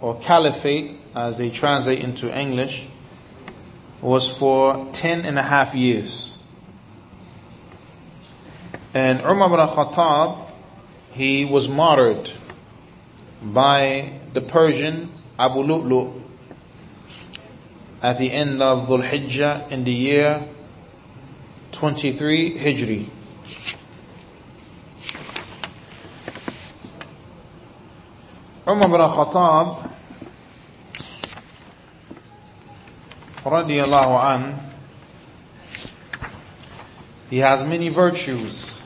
[0.00, 2.86] or Caliphate, as they translate into English,
[4.00, 6.32] was for ten and a half years.
[8.94, 10.50] And Umar ibn Khattab,
[11.10, 12.32] he was martyred
[13.42, 16.22] by the Persian Abu Lu'lu'
[18.02, 20.44] at the end of Dhul Hijjah in the year
[21.72, 23.08] 23 Hijri.
[28.68, 29.90] Umar bin Khattab
[33.42, 34.60] radiallahu an
[37.30, 38.84] he has many virtues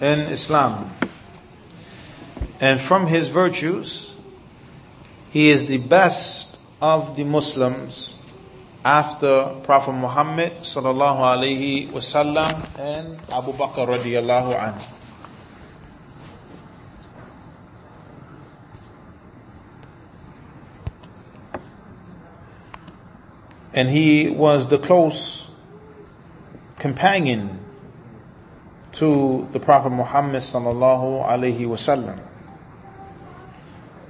[0.00, 0.90] in Islam
[2.60, 4.12] and from his virtues
[5.30, 8.14] he is the best of the Muslims
[8.84, 15.01] after Prophet Muhammad sallallahu alaihi wasallam and Abu Bakr radiallahu anhu.
[23.74, 25.48] And he was the close
[26.78, 27.58] companion
[28.92, 32.18] to the Prophet Muhammad sallallahu alaihi wasallam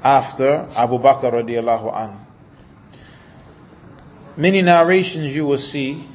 [0.02, 2.18] after Abu Bakr radiallahu anhu.
[4.36, 6.08] Many narrations you will see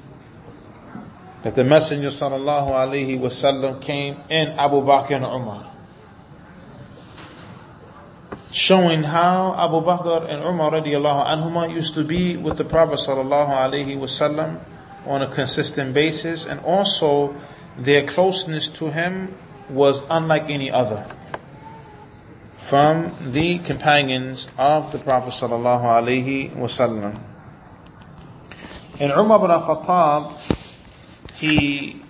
[1.43, 5.76] that the Messenger sallallahu alaihi wasallam came in Abu Bakr and Umar
[8.57, 13.53] showing how Abu Bakr and Umar radiallahu anhuma used to be with the Prophet sallallahu
[13.53, 14.59] alaihi wasallam
[15.05, 17.35] on a consistent basis and also
[17.77, 19.35] their closeness to him
[19.69, 21.05] was unlike any other
[22.57, 27.21] from the companions of the Prophet sallallahu alaihi wasallam.
[28.99, 30.33] And Umar ibn Khattab,
[31.35, 32.01] he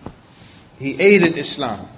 [0.79, 1.89] he aided Islam.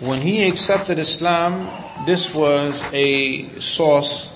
[0.00, 4.32] When he accepted Islam, this was a source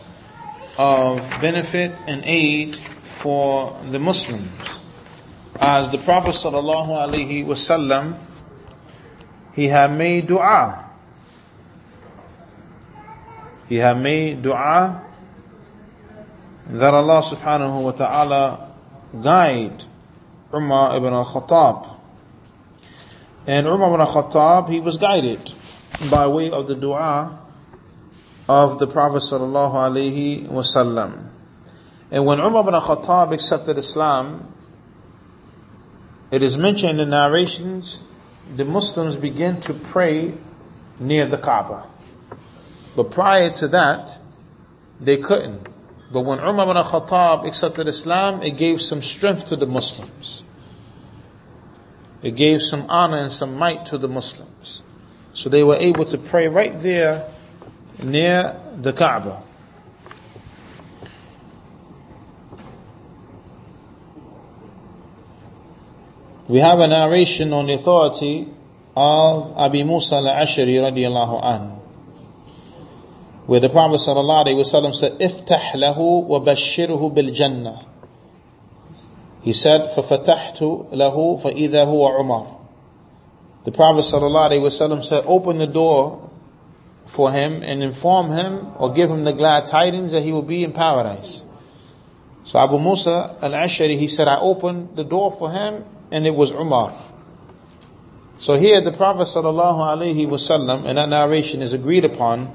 [0.79, 4.49] of benefit and aid for the Muslims
[5.61, 8.17] as the Prophet sallallahu alaihi wasallam,
[9.53, 10.89] he had made dua.
[13.69, 15.05] He had made dua
[16.67, 18.73] that Allah subhanahu wa ta'ala
[19.21, 19.85] guide
[20.55, 21.97] Umar ibn al-Khattab.
[23.47, 25.53] And Umar ibn al-Khattab, he was guided
[26.11, 27.39] by way of the dua
[28.51, 31.29] of the Prophet sallallahu alaihi wasallam.
[32.11, 34.53] And when Umar ibn al-Khattab accepted Islam,
[36.33, 38.01] it is mentioned in narrations,
[38.57, 40.35] the Muslims began to pray
[40.99, 41.87] near the Kaaba.
[42.97, 44.19] But prior to that,
[45.01, 45.69] they couldn't.
[46.13, 50.43] But when Umar ibn Khattab accepted Islam, it gave some strength to the Muslims.
[52.21, 54.83] It gave some honor and some might to the Muslims.
[55.35, 57.31] So they were able to pray right there
[58.02, 59.42] near the Kaaba.
[66.48, 68.48] We have a narration on the authority
[68.96, 71.80] of Abi Musa al-Ashari radiallahu anhu.
[73.48, 77.86] Where the Prophet sallallahu alayhi wa said, افتح له وبشره بالجنة.
[79.42, 80.62] He said, ففتحت
[80.94, 82.48] له فإذا هو عمر.
[83.66, 86.29] The Prophet sallallahu alayhi wa said, open the door
[87.11, 90.63] for him and inform him or give him the glad tidings that he will be
[90.63, 91.45] in paradise.
[92.45, 96.53] So Abu Musa al-Ashari, he said, I opened the door for him and it was
[96.53, 96.93] Umar.
[98.39, 102.55] So here the Prophet sallallahu alaihi wasallam, and that narration is agreed upon,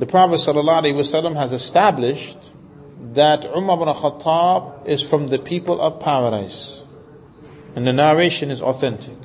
[0.00, 2.38] the Prophet sallallahu alaihi wasallam has established
[3.14, 6.82] that Umar ibn Khattab is from the people of paradise.
[7.76, 9.16] And the narration is authentic.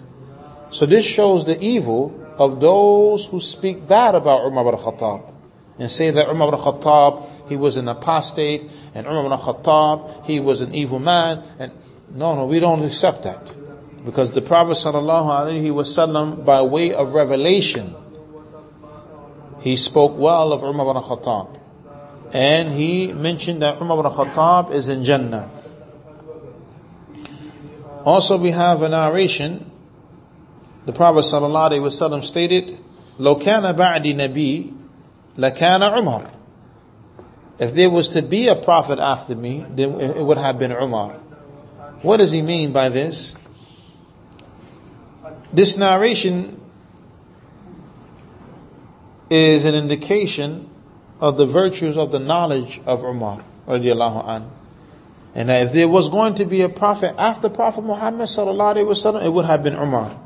[0.69, 5.31] So this shows the evil of those who speak bad about Umar ibn Khattab
[5.77, 10.39] and say that Umar ibn Khattab, he was an apostate, and Umar ibn Khattab, he
[10.39, 11.71] was an evil man, and
[12.09, 13.53] no, no, we don't accept that.
[14.03, 17.95] Because the Prophet ﷺ, by way of revelation,
[19.61, 21.59] he spoke well of Umar ibn Khattab.
[22.33, 25.49] And he mentioned that Umar ibn Khattab is in Jannah.
[28.03, 29.70] Also we have a narration,
[30.84, 32.78] the Prophet ﷺ stated,
[33.18, 34.72] لو كان بعد نبي
[35.38, 36.30] لكان عمر.
[37.58, 41.12] If there was to be a prophet after me, then it would have been Umar.
[42.02, 43.34] What does he mean by this?
[45.52, 46.60] This narration
[49.30, 50.68] is an indication
[51.18, 54.50] of the virtues of the knowledge of Umar radiallahu anh.
[55.34, 59.24] And if there was going to be a prophet after Prophet Muhammad sallallahu alaihi wasallam,
[59.24, 60.18] it would have been Umar.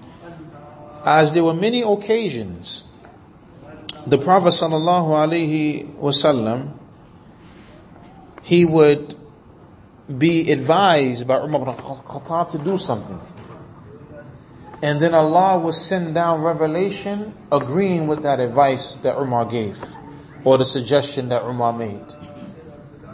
[1.06, 2.84] As there were many occasions,
[4.08, 6.74] the Prophet sallallahu alaihi wasallam,
[8.41, 9.16] he would
[10.18, 13.20] be advised by Umar ibn Khattab to do something.
[14.82, 19.84] And then Allah will send down revelation agreeing with that advice that Umar gave
[20.43, 22.06] or the suggestion that Umar made.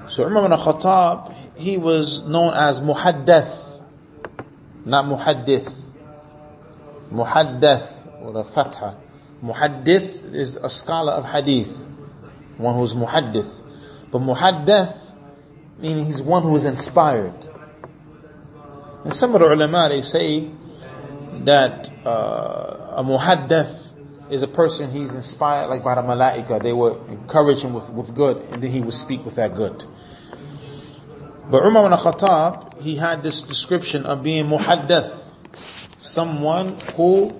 [0.08, 3.82] So Umar ibn Khattab, he was known as Muhaddath,
[4.86, 5.81] not Muhaddith.
[7.12, 8.98] Muhaddath with a fatha.
[9.44, 11.86] Muhaddith is a scholar of hadith,
[12.58, 13.62] one who's Muhaddith.
[14.12, 15.12] But Muhaddath
[15.82, 17.48] meaning he's one who is inspired.
[19.04, 20.50] And some of the ulama, they say
[21.44, 23.88] that uh, a muhaddath
[24.30, 26.62] is a person he's inspired like by the malaika.
[26.62, 29.84] They were encourage him with, with good and then he would speak with that good.
[31.50, 35.18] But Umar ibn Khattab, he had this description of being muhaddath.
[36.02, 37.32] Someone who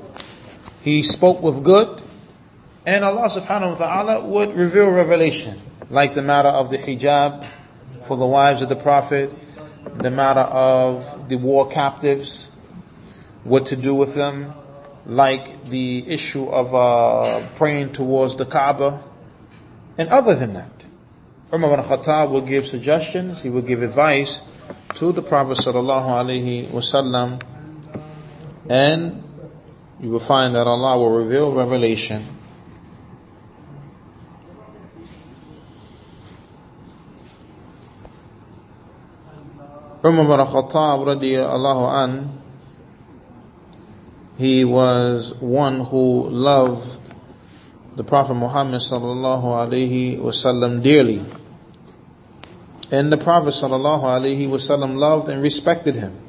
[0.84, 2.00] he spoke with good
[2.86, 5.60] and Allah subhanahu wa ta'ala would reveal revelation.
[5.90, 7.44] Like the matter of the hijab,
[8.04, 9.34] for the wives of the Prophet,
[9.96, 12.52] the matter of the war captives,
[13.44, 14.54] what to do with them,
[15.08, 19.02] like the issue of uh, praying towards the Kaaba,
[19.98, 20.86] and other than that.
[21.52, 24.42] Umar ibn Khattab will give suggestions, he will give advice
[24.94, 27.42] to the Prophet sallallahu alaihi wasallam,
[28.72, 29.22] and
[30.00, 32.26] you will find that Allah will reveal revelation.
[40.06, 42.42] Umar ibn Khattab radiallahu an,
[44.38, 47.02] he was one who loved
[47.98, 51.22] the Prophet Muhammad sallallahu alaihi wasallam dearly.
[52.90, 56.21] And the Prophet sallallahu alaihi wasallam loved and respected him.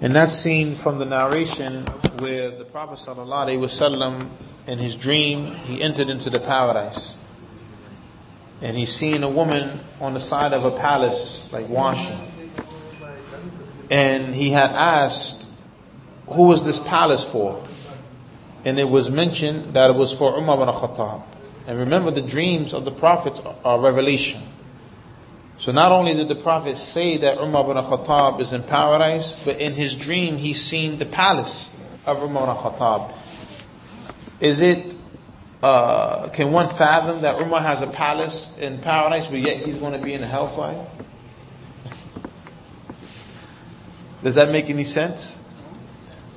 [0.00, 1.84] And that's seen from the narration
[2.18, 4.28] where the Prophet wasallam
[4.66, 7.16] in his dream, he entered into the paradise.
[8.60, 12.32] And he's seen a woman on the side of a palace, like washing.
[13.90, 15.46] And he had asked
[16.28, 17.62] who was this palace for?
[18.64, 21.22] And it was mentioned that it was for Umar ibn Khattab.
[21.66, 24.42] And remember, the dreams of the prophets are revelation.
[25.58, 29.58] So not only did the prophet say that Umar ibn Khattab is in paradise, but
[29.58, 33.12] in his dream he's seen the palace of Umar ibn Khattab.
[34.38, 34.94] Is it,
[35.62, 39.94] uh, can one fathom that Umar has a palace in paradise, but yet he's going
[39.94, 40.86] to be in hellfire?
[44.22, 45.38] Does that make any sense?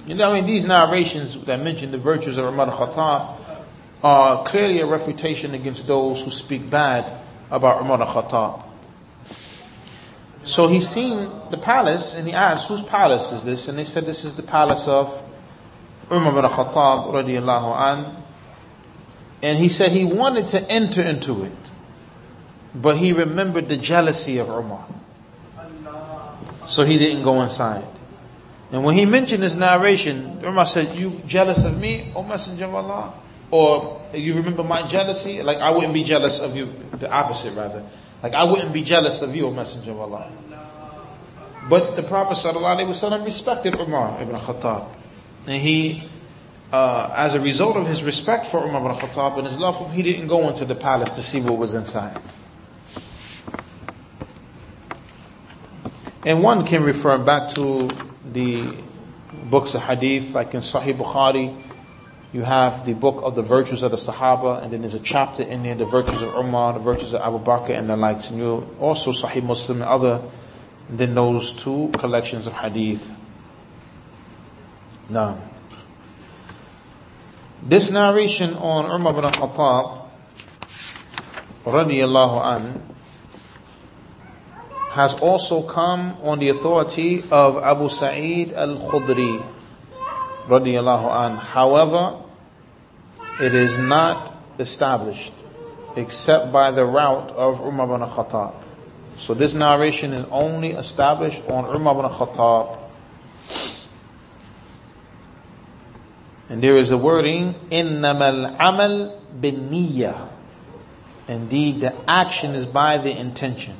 [0.08, 3.36] You know, I mean, these narrations that mention the virtues of Umar al Khattab
[4.02, 7.12] are clearly a refutation against those who speak bad
[7.52, 8.69] about Umar Khattab.
[10.44, 13.68] So he's seen the palace and he asked, whose palace is this?
[13.68, 15.22] And they said, this is the palace of
[16.12, 18.24] Umar bin Khattab radiallahu an.
[19.42, 21.72] And he said he wanted to enter into it,
[22.76, 24.86] but he remembered the jealousy of Umar.
[26.66, 27.88] So he didn't go inside.
[28.72, 32.76] And when he mentioned this narration, Umar said, You jealous of me, O Messenger of
[32.76, 33.14] Allah?
[33.50, 35.42] Or you remember my jealousy?
[35.42, 37.84] Like I wouldn't be jealous of you, the opposite rather.
[38.22, 40.32] Like I wouldn't be jealous of you, O Messenger of Allah.
[41.70, 44.88] But the Prophet ﷺ respected Umar ibn Khattab.
[45.46, 46.10] And he,
[46.72, 49.86] uh, as a result of his respect for Umar ibn Khattab and his love for
[49.86, 52.20] him, he didn't go into the palace to see what was inside.
[56.26, 57.90] And one can refer back to
[58.34, 58.74] the
[59.46, 61.56] books of hadith, like in Sahih Bukhari,
[62.32, 65.42] you have the book of the virtues of the Sahaba, and then there's a chapter
[65.42, 68.30] in there, the virtues of Umar, the virtues of Abu Bakr, and the likes.
[68.30, 70.22] And you also Sahih Muslim and other
[70.90, 73.10] than those two collections of hadith.
[75.10, 75.40] Now,
[77.64, 80.06] this narration on Umar bin Khattab,
[81.66, 82.82] radiallahu anhu,
[84.92, 89.44] has also come on the authority of Abu Sa'id al-Khudri
[90.49, 91.37] radiyallahu an.
[91.37, 92.21] However,
[93.41, 95.33] it is not established
[95.97, 98.55] except by the route of Umar bin Khattab.
[99.17, 102.79] So this narration is only established on Umar bin Khattab.
[106.49, 110.29] And there is a wording, إِنَّمَا الْعَمَلْ بِالنِّيَّةِ
[111.27, 113.77] Indeed, the action is by the intention.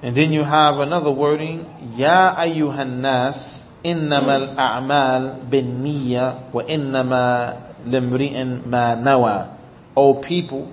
[0.00, 8.66] And then you have another wording, Ya ayyuhan nas, innama al-a'mal bin wa innama limri'in
[8.66, 9.56] ma nawa.
[9.96, 10.72] O people,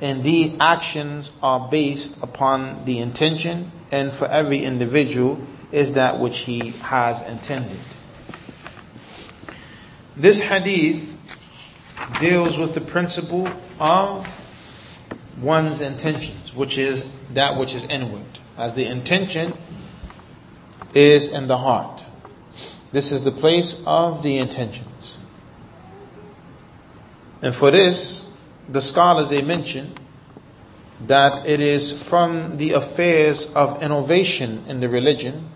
[0.00, 5.40] indeed actions are based upon the intention and for every individual
[5.72, 7.78] is that which he has intended.
[10.14, 11.16] This hadith
[12.20, 13.48] deals with the principle
[13.80, 14.28] of
[15.40, 19.52] one's intentions, which is that which is inward as the intention
[20.94, 22.04] is in the heart.
[22.92, 25.18] This is the place of the intentions.
[27.42, 28.30] And for this,
[28.68, 29.94] the scholars they mention
[31.06, 35.50] that it is from the affairs of innovation in the religion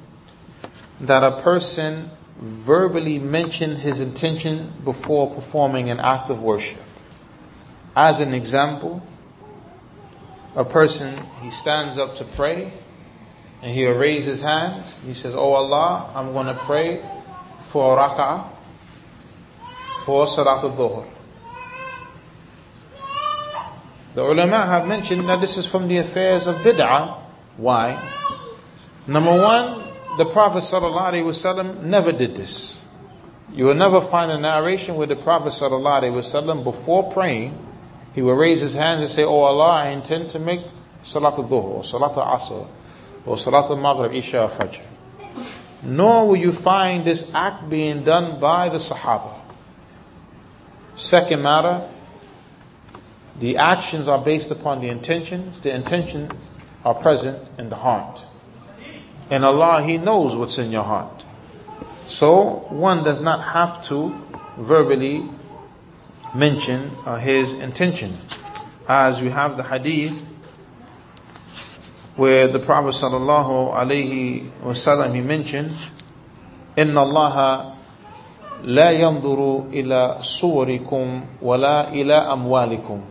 [1.01, 6.80] that a person verbally mention his intention before performing an act of worship.
[7.96, 9.03] As an example,
[10.55, 12.72] a person, he stands up to pray
[13.62, 14.98] and he'll raise his hands.
[15.04, 17.04] He says, Oh Allah, I'm going to pray
[17.68, 18.48] for rak'ah,
[20.04, 21.06] for salat al-dhuhr.
[24.14, 27.20] The ulama have mentioned that this is from the affairs of bid'ah.
[27.56, 28.11] Why?
[29.06, 29.84] Number one,
[30.18, 32.80] the Prophet ﷺ never did this.
[33.52, 37.56] You will never find a narration where the Prophet ﷺ, before praying,
[38.14, 40.61] he will raise his hands and say, Oh Allah, I intend to make
[41.02, 42.66] Salat al-Dhuhr, Salat al-Asr,
[43.26, 44.80] or Salat al-Maghrib, Isha, Fajr.
[45.82, 49.34] Nor will you find this act being done by the Sahaba.
[50.96, 51.88] Second matter,
[53.38, 55.60] the actions are based upon the intentions.
[55.60, 56.32] The intentions
[56.84, 58.24] are present in the heart.
[59.30, 61.24] And Allah, He knows what's in your heart.
[62.06, 64.20] So one does not have to
[64.58, 65.30] verbally
[66.34, 68.16] mention uh, his intention.
[68.88, 70.26] As we have the hadith
[72.19, 75.71] where the Prophet sallallahu alaihi wasallam he mentioned,
[76.78, 77.73] إن الله
[78.63, 83.01] لا ينظر إلى صوركم ولا إلى أموالكم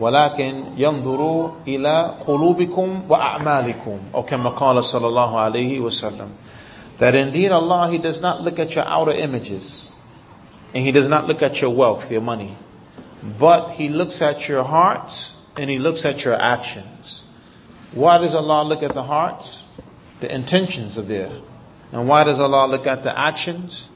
[0.00, 6.28] ولكن ينظر إلى قلوبكم وأعمالكم أو كما قال صلى الله عليه وسلم
[6.98, 9.90] that indeed Allah He does not look at your outer images
[10.74, 12.56] and He does not look at your wealth, your money
[13.38, 17.17] but He looks at your hearts and He looks at your actions.
[17.93, 19.63] Why does Allah look at the hearts?
[20.19, 21.31] The intentions are there.
[21.91, 23.89] And why does Allah look at the actions?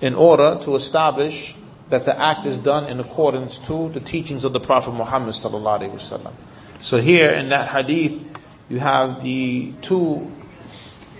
[0.00, 1.54] In order to establish
[1.90, 5.34] that the act is done in accordance to the teachings of the Prophet Muhammad.
[5.34, 8.22] So here in that hadith,
[8.68, 10.30] you have the two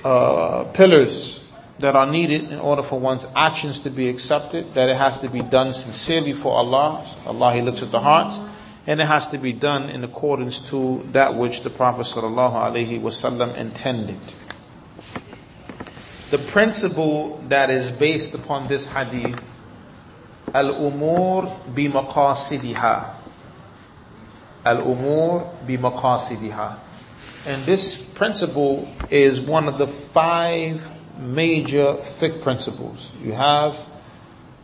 [0.04, 1.42] uh, pillars
[1.80, 5.28] that are needed in order for one's actions to be accepted, that it has to
[5.28, 7.04] be done sincerely for Allah.
[7.26, 8.40] Allah, He looks at the hearts.
[8.86, 14.18] And it has to be done in accordance to that which the Prophet ﷺ intended.
[16.30, 19.42] The principle that is based upon this hadith,
[20.54, 23.14] al-umur bi maqasidiha.
[24.64, 26.78] Al-umur bi maqasidiha.
[27.46, 33.10] And this principle is one of the five major fiqh principles.
[33.22, 33.78] You have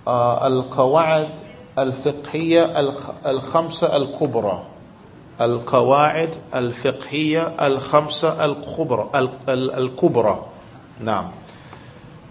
[0.07, 1.46] uh, al-qawaid
[1.77, 2.75] al-fiqhiyya
[3.25, 4.77] al-khamsa al-kubra.
[5.41, 9.11] القواعد الفقهية الخمسة الكبرى
[9.49, 10.47] الكبرى
[11.01, 11.31] نعم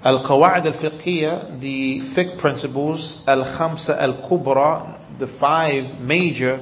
[0.05, 4.87] القواعد الفقهية the fiqh principles الخمسة الكبرى
[5.19, 6.59] the five major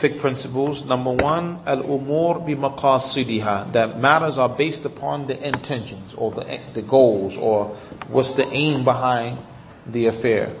[0.00, 0.84] fiqh principles.
[0.84, 3.72] Number one, bi maqasidiha.
[3.72, 7.74] That matters are based upon the intentions or the, the goals or
[8.08, 9.38] what's the aim behind
[9.86, 10.54] the affair.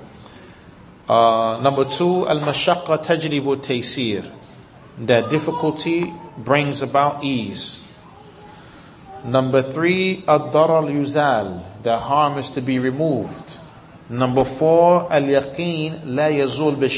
[1.08, 4.30] Uh, number two, al-mashaqqa tajlibu taysir.
[4.98, 7.84] That difficulty brings about ease.
[9.24, 11.62] Number three, ad-darar yuzal.
[11.82, 13.56] That harm is to be removed.
[14.08, 16.88] Number four, al-yaqeen la yazul bi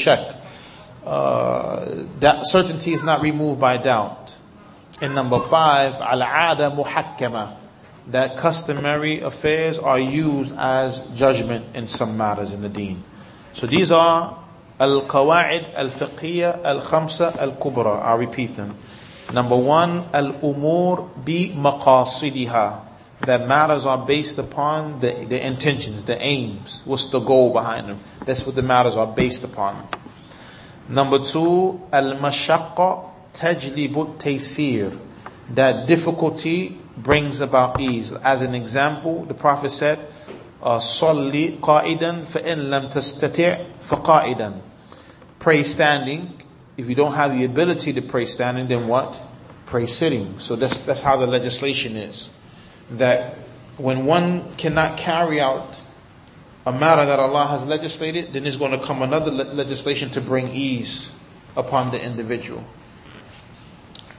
[1.05, 4.33] uh, that certainty is not removed by doubt.
[5.01, 7.55] And number five, al-ada muhakkama,
[8.07, 13.03] that customary affairs are used as judgment in some matters in the deen.
[13.53, 14.37] So these are
[14.79, 18.01] al-qawaid al-fiqhiyya al-khamsa al-kubra.
[18.03, 18.77] i repeat them.
[19.33, 22.85] Number one, al-umur bi maqasidiha.
[23.21, 26.81] That matters are based upon the, the intentions, the aims.
[26.85, 27.99] What's the goal behind them?
[28.25, 29.87] That's what the matters are based upon.
[30.87, 34.97] Number two, al-mashaqqa tajlibu taysir.
[35.49, 38.13] That difficulty brings about ease.
[38.13, 39.99] As an example, the Prophet said,
[40.61, 44.61] Uh, "Salli qa'idan fa'in lam tastati' faqa'idan."
[45.39, 46.33] Pray standing.
[46.77, 49.21] If you don't have the ability to pray standing, then what?
[49.65, 50.39] Pray sitting.
[50.39, 52.29] So that's that's how the legislation is.
[52.91, 53.35] That
[53.77, 55.75] when one cannot carry out
[56.65, 60.21] a matter that Allah has legislated, then there's going to come another le- legislation to
[60.21, 61.11] bring ease
[61.55, 62.63] upon the individual.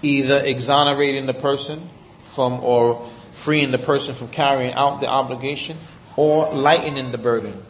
[0.03, 1.89] Either exonerating the person
[2.35, 5.77] from or freeing the person from carrying out the obligation
[6.17, 7.63] or lightening the burden.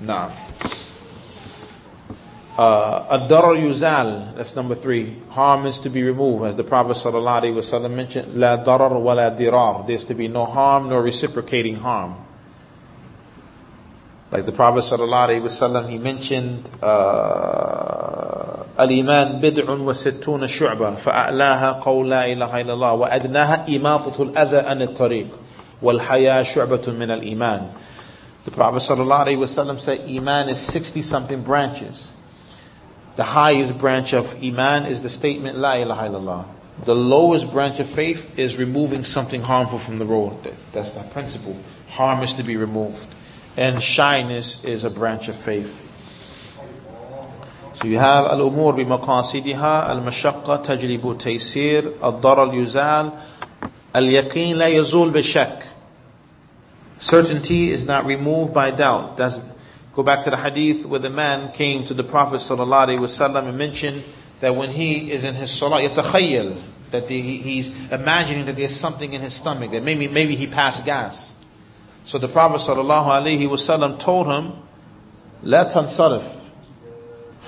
[0.00, 0.32] Nah.
[2.58, 5.16] Uh, Adar yuzal, that's number three.
[5.30, 6.44] Harm is to be removed.
[6.44, 9.86] As the Prophet ﷺ mentioned, La darar wa la dirar.
[9.86, 12.16] There's to be no harm nor reciprocating harm.
[14.30, 22.64] Like the Prophet ﷺ, he mentioned, uh, Al-Iman bid'un wa sittuna shu'ba, fa'a'laha qaw ilaha
[22.64, 25.30] illallah, wa adnaha imatatul adha an tariq
[25.81, 27.71] والحياة شعبة من الإيمان
[28.43, 32.15] The Prophet ﷺ said Iman is 60 something branches.
[33.15, 36.45] The highest branch of Iman is the statement La ilaha illallah.
[36.85, 40.55] The lowest branch of faith is removing something harmful from the road.
[40.71, 41.55] That's the principle.
[41.89, 43.05] Harm is to be removed
[43.57, 45.87] and shyness is a branch of faith.
[47.75, 53.17] So you have al-umur bi maqasidiha, al-mashaqqa tajlibu taysir, al-darar yuzal,
[53.93, 55.21] al-yaqeen la yazul bi
[56.97, 59.17] Certainty is not removed by doubt.
[59.17, 59.43] Doesn't
[59.95, 63.47] go back to the hadith where the man came to the Prophet sallallahu alaihi wasallam
[63.47, 64.03] and mentioned
[64.39, 68.75] that when he is in his salah, yatakhayyal, that the, he, he's imagining that there's
[68.75, 71.35] something in his stomach, that maybe, maybe he passed gas.
[72.05, 74.53] So the Prophet sallallahu alaihi wasallam told him,
[75.43, 76.23] لا تنصرف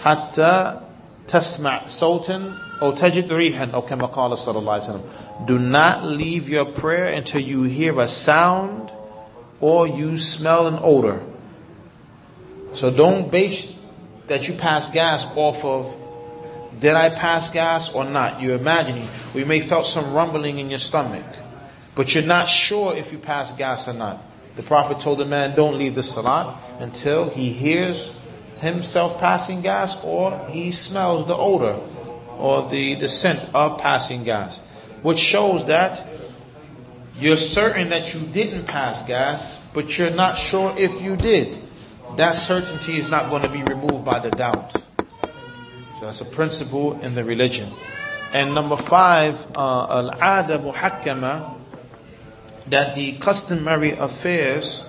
[0.03, 0.82] حتى
[1.28, 5.45] تسمع صوتا أو تجد ريحا أو كما قال صلى الله عليه وسلم.
[5.45, 8.91] Do not leave your prayer until you hear a sound
[9.61, 11.22] or you smell an odor.
[12.74, 13.74] So don't base
[14.26, 15.96] that you pass gas off of
[16.80, 18.40] did I pass gas or not?
[18.40, 19.09] You're imagining.
[19.34, 21.24] Or you may felt some rumbling in your stomach.
[21.94, 24.22] But you're not sure if you passed gas or not.
[24.54, 28.12] The Prophet told the man, don't leave the salat until he hears
[28.59, 31.80] himself passing gas or he smells the odor
[32.36, 34.59] or the, the scent of passing gas.
[35.02, 36.06] Which shows that
[37.19, 41.59] you're certain that you didn't pass gas, but you're not sure if you did.
[42.16, 44.73] That certainty is not going to be removed by the doubt.
[44.73, 47.73] So that's a principle in the religion.
[48.33, 51.57] And number five, uh, al-ada muhakkama,
[52.69, 54.87] that the customary affairs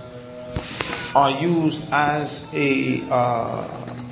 [1.15, 3.67] are used as a, uh,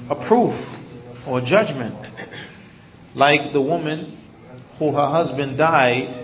[0.09, 0.79] a proof
[1.27, 1.95] or judgment.
[3.13, 4.17] Like the woman
[4.79, 6.23] who her husband died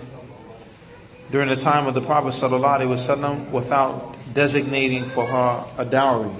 [1.34, 6.30] during the time of the Prophet ﷺ without designating for her a dowry.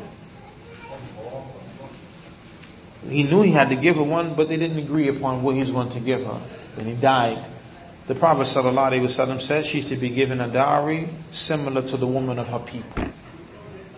[3.09, 5.63] He knew he had to give her one, but they didn't agree upon what he
[5.63, 6.41] was going to give her.
[6.77, 7.45] When he died,
[8.07, 12.47] the Prophet ﷺ said she's to be given a dowry similar to the woman of
[12.51, 13.09] her people.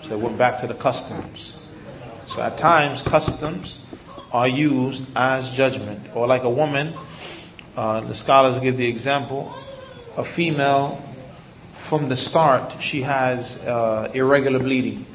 [0.01, 1.59] So they went back to the customs.
[2.26, 3.80] So at times, customs
[4.32, 6.09] are used as judgment.
[6.14, 6.94] Or like a woman,
[7.76, 9.55] uh, the scholars give the example,
[10.17, 11.03] a female,
[11.73, 15.07] from the start, she has uh, irregular bleeding.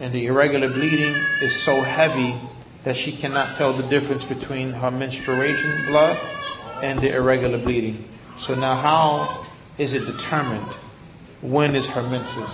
[0.00, 2.34] And the irregular bleeding is so heavy
[2.84, 6.18] that she cannot tell the difference between her menstruation blood
[6.82, 8.08] and the irregular bleeding.
[8.38, 9.46] So now how
[9.76, 10.66] is it determined
[11.40, 12.50] when is her menses?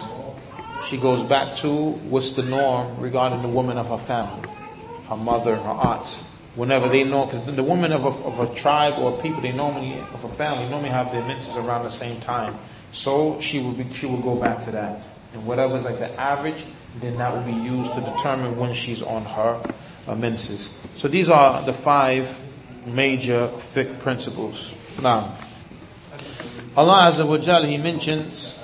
[0.88, 4.48] She goes back to what's the norm regarding the woman of her family,
[5.08, 6.24] her mother, her aunts
[6.55, 9.99] Whenever they know, because the women of a, of a tribe or people, they normally,
[10.13, 12.57] of a family, normally have their menses around the same time.
[12.91, 15.05] So she will be, she will go back to that.
[15.33, 16.65] And whatever is like the average,
[16.99, 19.61] then that will be used to determine when she's on her
[20.07, 20.71] uh, menses.
[20.95, 22.39] So these are the five
[22.85, 24.73] major fiqh principles.
[25.01, 25.37] Now,
[26.75, 28.55] Allah Azza wa Jal, He mentions,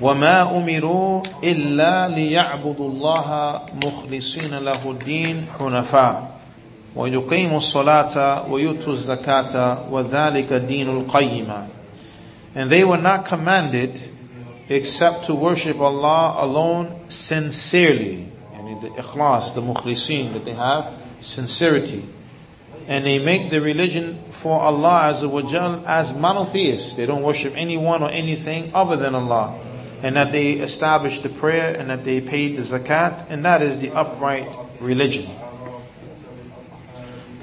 [0.00, 6.31] وما أمروا إلا ليعبدوا الله مخلصين له الدين حنفاء
[6.96, 11.66] ويقيموا الصلاة ويؤتوا الزكاة وذلك دين القيمة
[12.54, 14.00] And they were not commanded
[14.68, 18.32] except to worship Allah alone sincerely.
[18.52, 22.08] And the ikhlas, the mukhlisin that they have, sincerity.
[22.86, 26.94] And they make the religion for Allah as as monotheists.
[26.94, 29.60] They don't worship anyone or anything other than Allah.
[30.02, 33.78] And that they establish the prayer and that they paid the zakat, and that is
[33.78, 35.28] the upright religion.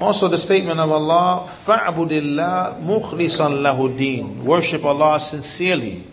[0.00, 6.06] Also the statement of Allah, فَعْبُدِ اللَّهِ مُخْلِصًا لَهُ الدِّينِ Worship Allah sincerely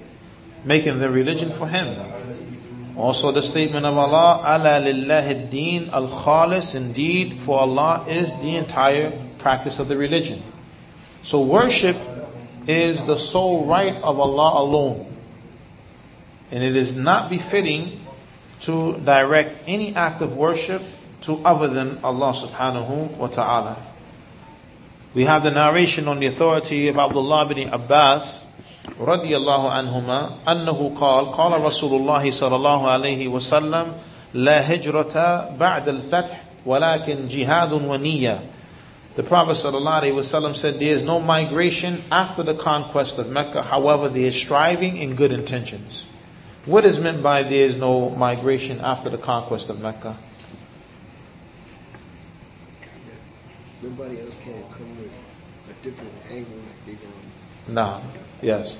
[0.63, 2.13] making the religion for him.
[2.95, 8.55] Also the statement of Allah, Ala lillahi deen al khalis, indeed for Allah is the
[8.55, 10.43] entire practice of the religion.
[11.23, 11.97] So worship
[12.67, 15.07] is the sole right of Allah alone.
[16.51, 17.99] And it is not befitting
[18.61, 20.81] to direct any act of worship
[21.21, 23.77] to other than Allah subhanahu wa ta'ala.
[25.13, 28.43] We have the narration on the authority of Abdullah bin Abbas
[28.99, 33.93] رضي الله عنهما أنه قال قال رسول الله صلى الله عليه وسلم
[34.33, 38.39] لا هجرة بعد الفتح ولكن جهاد ونية
[39.15, 44.25] The Prophet ﷺ said there is no migration after the conquest of Mecca, however, there
[44.25, 46.07] is striving in good intentions.
[46.65, 50.17] What is meant by there is no migration after the conquest of Mecca?
[53.82, 55.12] Nobody else can come with
[55.70, 57.08] a different angle like they do.
[57.68, 58.02] No.
[58.42, 58.76] Yes.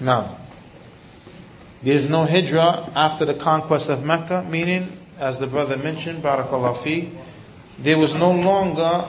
[0.00, 0.36] No,
[1.82, 6.76] there is no hijrah after the conquest of Mecca, meaning, as the brother mentioned, Barakallah
[6.76, 7.10] fi,
[7.78, 9.06] there was no longer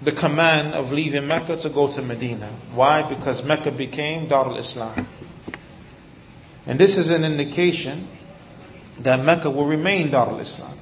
[0.00, 2.48] the command of leaving Mecca to go to Medina.
[2.72, 3.02] Why?
[3.02, 5.06] Because Mecca became Darul Islam.
[6.70, 8.06] And this is an indication
[9.00, 10.78] that Mecca will remain Darul Islam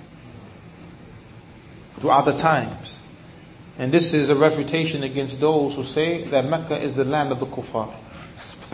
[1.99, 3.01] throughout the times.
[3.79, 7.41] And this is a refutation against those who say that Mecca is the land of
[7.41, 7.91] the kuffar.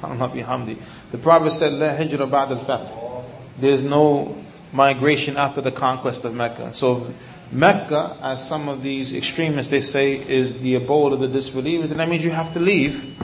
[1.12, 3.24] The Prophet said, La hijra ba'd al
[3.60, 4.36] There's no
[4.72, 6.74] migration after the conquest of Mecca.
[6.74, 7.14] So
[7.52, 12.00] Mecca, as some of these extremists they say, is the abode of the disbelievers, and
[12.00, 13.16] that means you have to leave.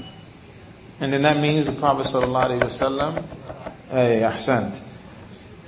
[1.01, 3.25] And then that means the Prophet sallallahu alaihi wasallam,
[3.91, 4.81] hey, ahsant.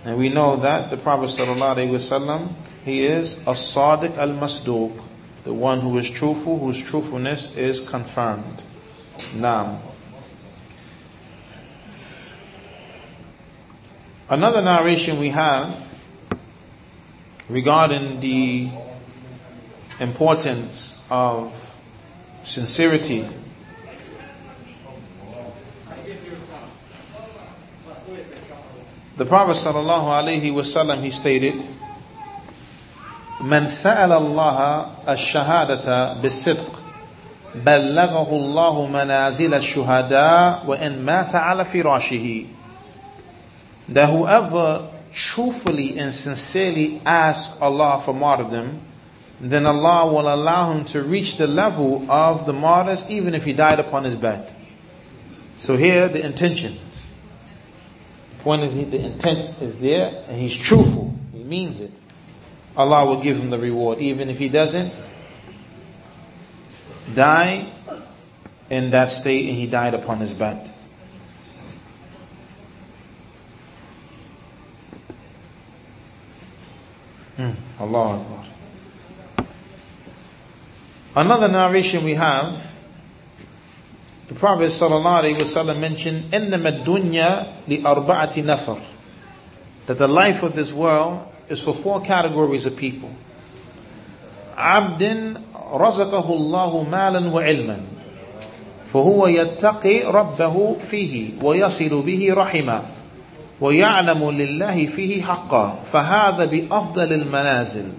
[0.05, 2.55] And we know that the Prophet wasallam,
[2.85, 5.01] he is a sadiq al-masduq,
[5.45, 8.63] the one who is truthful, whose truthfulness is confirmed.
[9.35, 9.83] Now,
[14.29, 15.77] another narration we have
[17.49, 18.71] regarding the
[20.01, 21.53] importance of
[22.45, 23.29] sincerity.
[29.22, 31.56] The Prophet sallallahu alaihi wasallam he stated,
[33.42, 36.82] من سأل الله الشهادة بالصدق
[37.56, 42.46] بلغه الله منازل الشهداء وإن مات على فراشه
[43.90, 48.82] that whoever truthfully and sincerely asks Allah for martyrdom,
[49.40, 53.54] then Allah will allow him to reach the level of the martyrs even if he
[53.54, 54.54] died upon his bed.
[55.56, 56.91] So here the intentions.
[58.43, 61.15] Point is the intent is there and he's truthful.
[61.33, 61.93] He means it.
[62.77, 64.93] Allah will give him the reward even if he doesn't
[67.15, 67.67] die
[68.69, 70.73] in that state and he died upon his bed.
[77.39, 78.45] Mm, Allah Akbar.
[81.15, 82.72] Another narration we have,
[84.32, 88.82] the Prophet ﷺ mentioned, إِنَّمَا الدُّنْيَا لِأَرْبَعَةِ نَفَرٍ
[89.86, 93.10] That the life of this world is for four categories of people.
[94.58, 95.38] عبد
[95.72, 97.80] رزقه الله مالا وعلما
[98.86, 102.84] فهو يتقي ربه فيه ويصل به رحمه
[103.62, 107.92] ويعلم لله فيه حقا فهذا بأفضل المنازل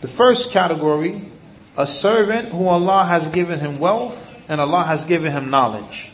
[0.00, 1.22] The first category,
[1.76, 6.10] a servant who Allah has given him wealth and Allah has given him knowledge.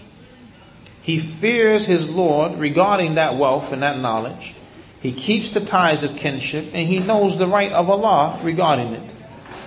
[1.01, 4.55] He fears his Lord regarding that wealth and that knowledge.
[5.01, 9.13] He keeps the ties of kinship and he knows the right of Allah regarding it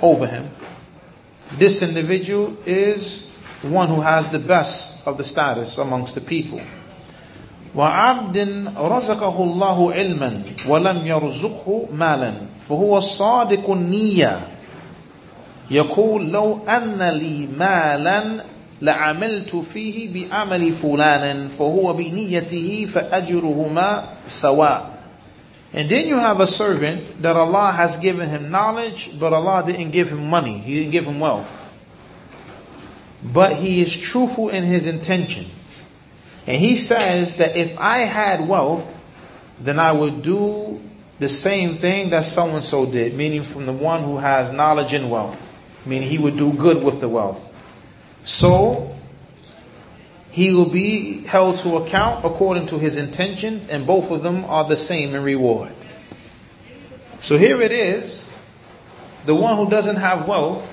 [0.01, 0.49] over him.
[1.51, 3.27] This individual is
[3.61, 6.59] one who has the best of the status amongst the people.
[7.75, 8.37] وعبد
[8.77, 12.33] رزقه الله علما ولم يرزقه مالا
[12.69, 14.39] فهو صادق النية
[15.71, 18.43] يقول لو أن لي مالا
[18.81, 24.97] لعملت فيه بعمل فلان فهو بنيته فأجرهما سواء
[25.73, 29.91] And then you have a servant that Allah has given him knowledge, but Allah didn't
[29.91, 30.59] give him money.
[30.59, 31.73] He didn't give him wealth.
[33.21, 35.51] But he is truthful in his intentions.
[36.47, 39.05] And he says that if I had wealth,
[39.59, 40.81] then I would do
[41.19, 44.93] the same thing that so and so did, meaning from the one who has knowledge
[44.93, 45.51] and wealth,
[45.85, 47.43] meaning he would do good with the wealth.
[48.22, 48.96] So,
[50.30, 54.64] he will be held to account according to his intentions, and both of them are
[54.64, 55.74] the same in reward.
[57.20, 58.32] So here it is
[59.26, 60.72] the one who doesn't have wealth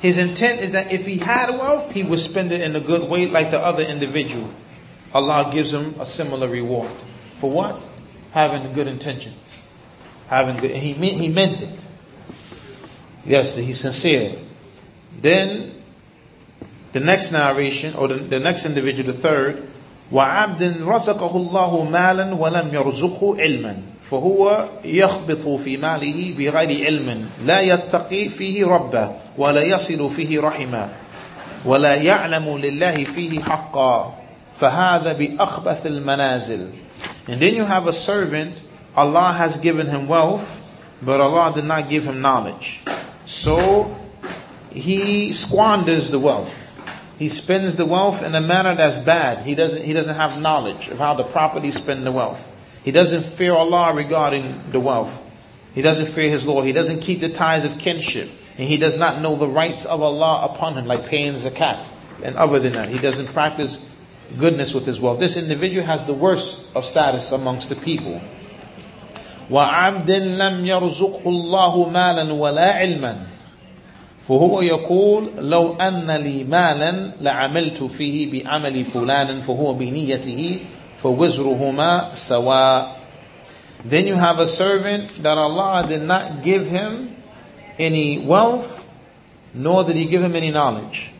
[0.00, 3.08] his intent is that if he had wealth, he would spend it in a good
[3.08, 4.50] way like the other individual.
[5.14, 6.92] Allah gives him a similar reward.
[7.40, 7.82] For what?
[8.32, 9.62] Having good intentions.
[10.28, 11.84] Having good, he meant, he meant it.
[13.24, 14.36] Yes, he's sincere.
[15.20, 15.82] Then,
[16.95, 19.67] the next narration, or the, the next individual, the third,
[20.11, 23.77] وعبد رزقه الله مالا ولم يرزقه علما
[24.11, 30.89] فهو يخبط في ماله بغير علم لا يتقي فيه ربه ولا يصل فيه رحمه
[31.65, 34.13] ولا يعلم لله فيه حقا
[34.59, 36.67] فهذا بأخبث المنازل
[37.27, 38.59] And then you have a servant,
[38.95, 40.61] Allah has given him wealth,
[41.01, 42.83] but Allah did not give him knowledge.
[43.25, 43.95] So
[44.71, 46.51] he squanders the wealth.
[47.17, 49.45] He spends the wealth in a manner that's bad.
[49.45, 52.47] He doesn't, he doesn't have knowledge of how the property spend the wealth.
[52.83, 55.21] He doesn't fear Allah regarding the wealth.
[55.75, 56.65] He doesn't fear His Lord.
[56.65, 58.29] He doesn't keep the ties of kinship.
[58.57, 61.87] And he does not know the rights of Allah upon him, like paying zakat.
[62.23, 63.85] And other than that, he doesn't practice
[64.37, 65.19] goodness with his wealth.
[65.19, 68.21] This individual has the worst of status amongst the people.
[69.49, 73.27] وعبد لم يرزقه الله مالا ولا علما
[74.27, 80.59] فهو يقول لو أن لي مالا لعملت فيه بعمل فلان فهو بنيته
[81.03, 82.97] فَوِزْرُهُمَا سَوَاء
[83.83, 87.15] Then you have a servant that Allah did not give him
[87.79, 88.85] any wealth,
[89.53, 91.13] nor did He give him any knowledge.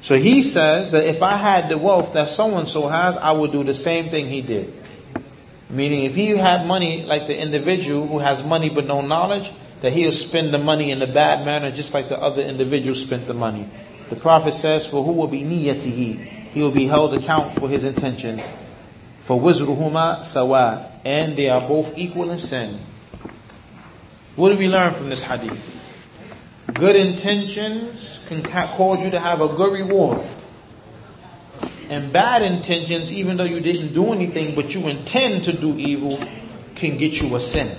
[0.00, 3.32] So he says that if I had the wealth that so and so has, I
[3.32, 4.72] would do the same thing he did.
[5.70, 9.50] Meaning if he had money like the individual who has money but no knowledge,
[9.81, 13.27] that he'll spend the money in a bad manner just like the other individual spent
[13.27, 13.69] the money.
[14.09, 16.49] The Prophet says, for who will be niyatihi?
[16.51, 18.41] He will be held account for his intentions.
[19.21, 20.91] For wizruhuma sawa.
[21.05, 22.79] And they are both equal in sin.
[24.35, 25.75] What do we learn from this hadith?
[26.73, 30.25] Good intentions can cause you to have a good reward.
[31.89, 36.23] And bad intentions, even though you didn't do anything, but you intend to do evil,
[36.75, 37.75] can get you a sin.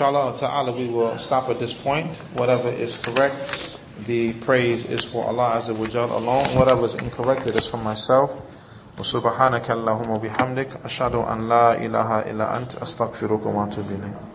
[0.00, 2.16] Inshallah ta'ala, we will stop at this point.
[2.34, 6.44] Whatever is correct, the praise is for Allah Azza wa Jal alone.
[6.56, 8.30] Whatever is incorrect, it is for myself.
[8.98, 14.29] وسبحانك اللهم وبحمدك أشهد أن لا إله إلا أنت أستغفرك وأتوب إليك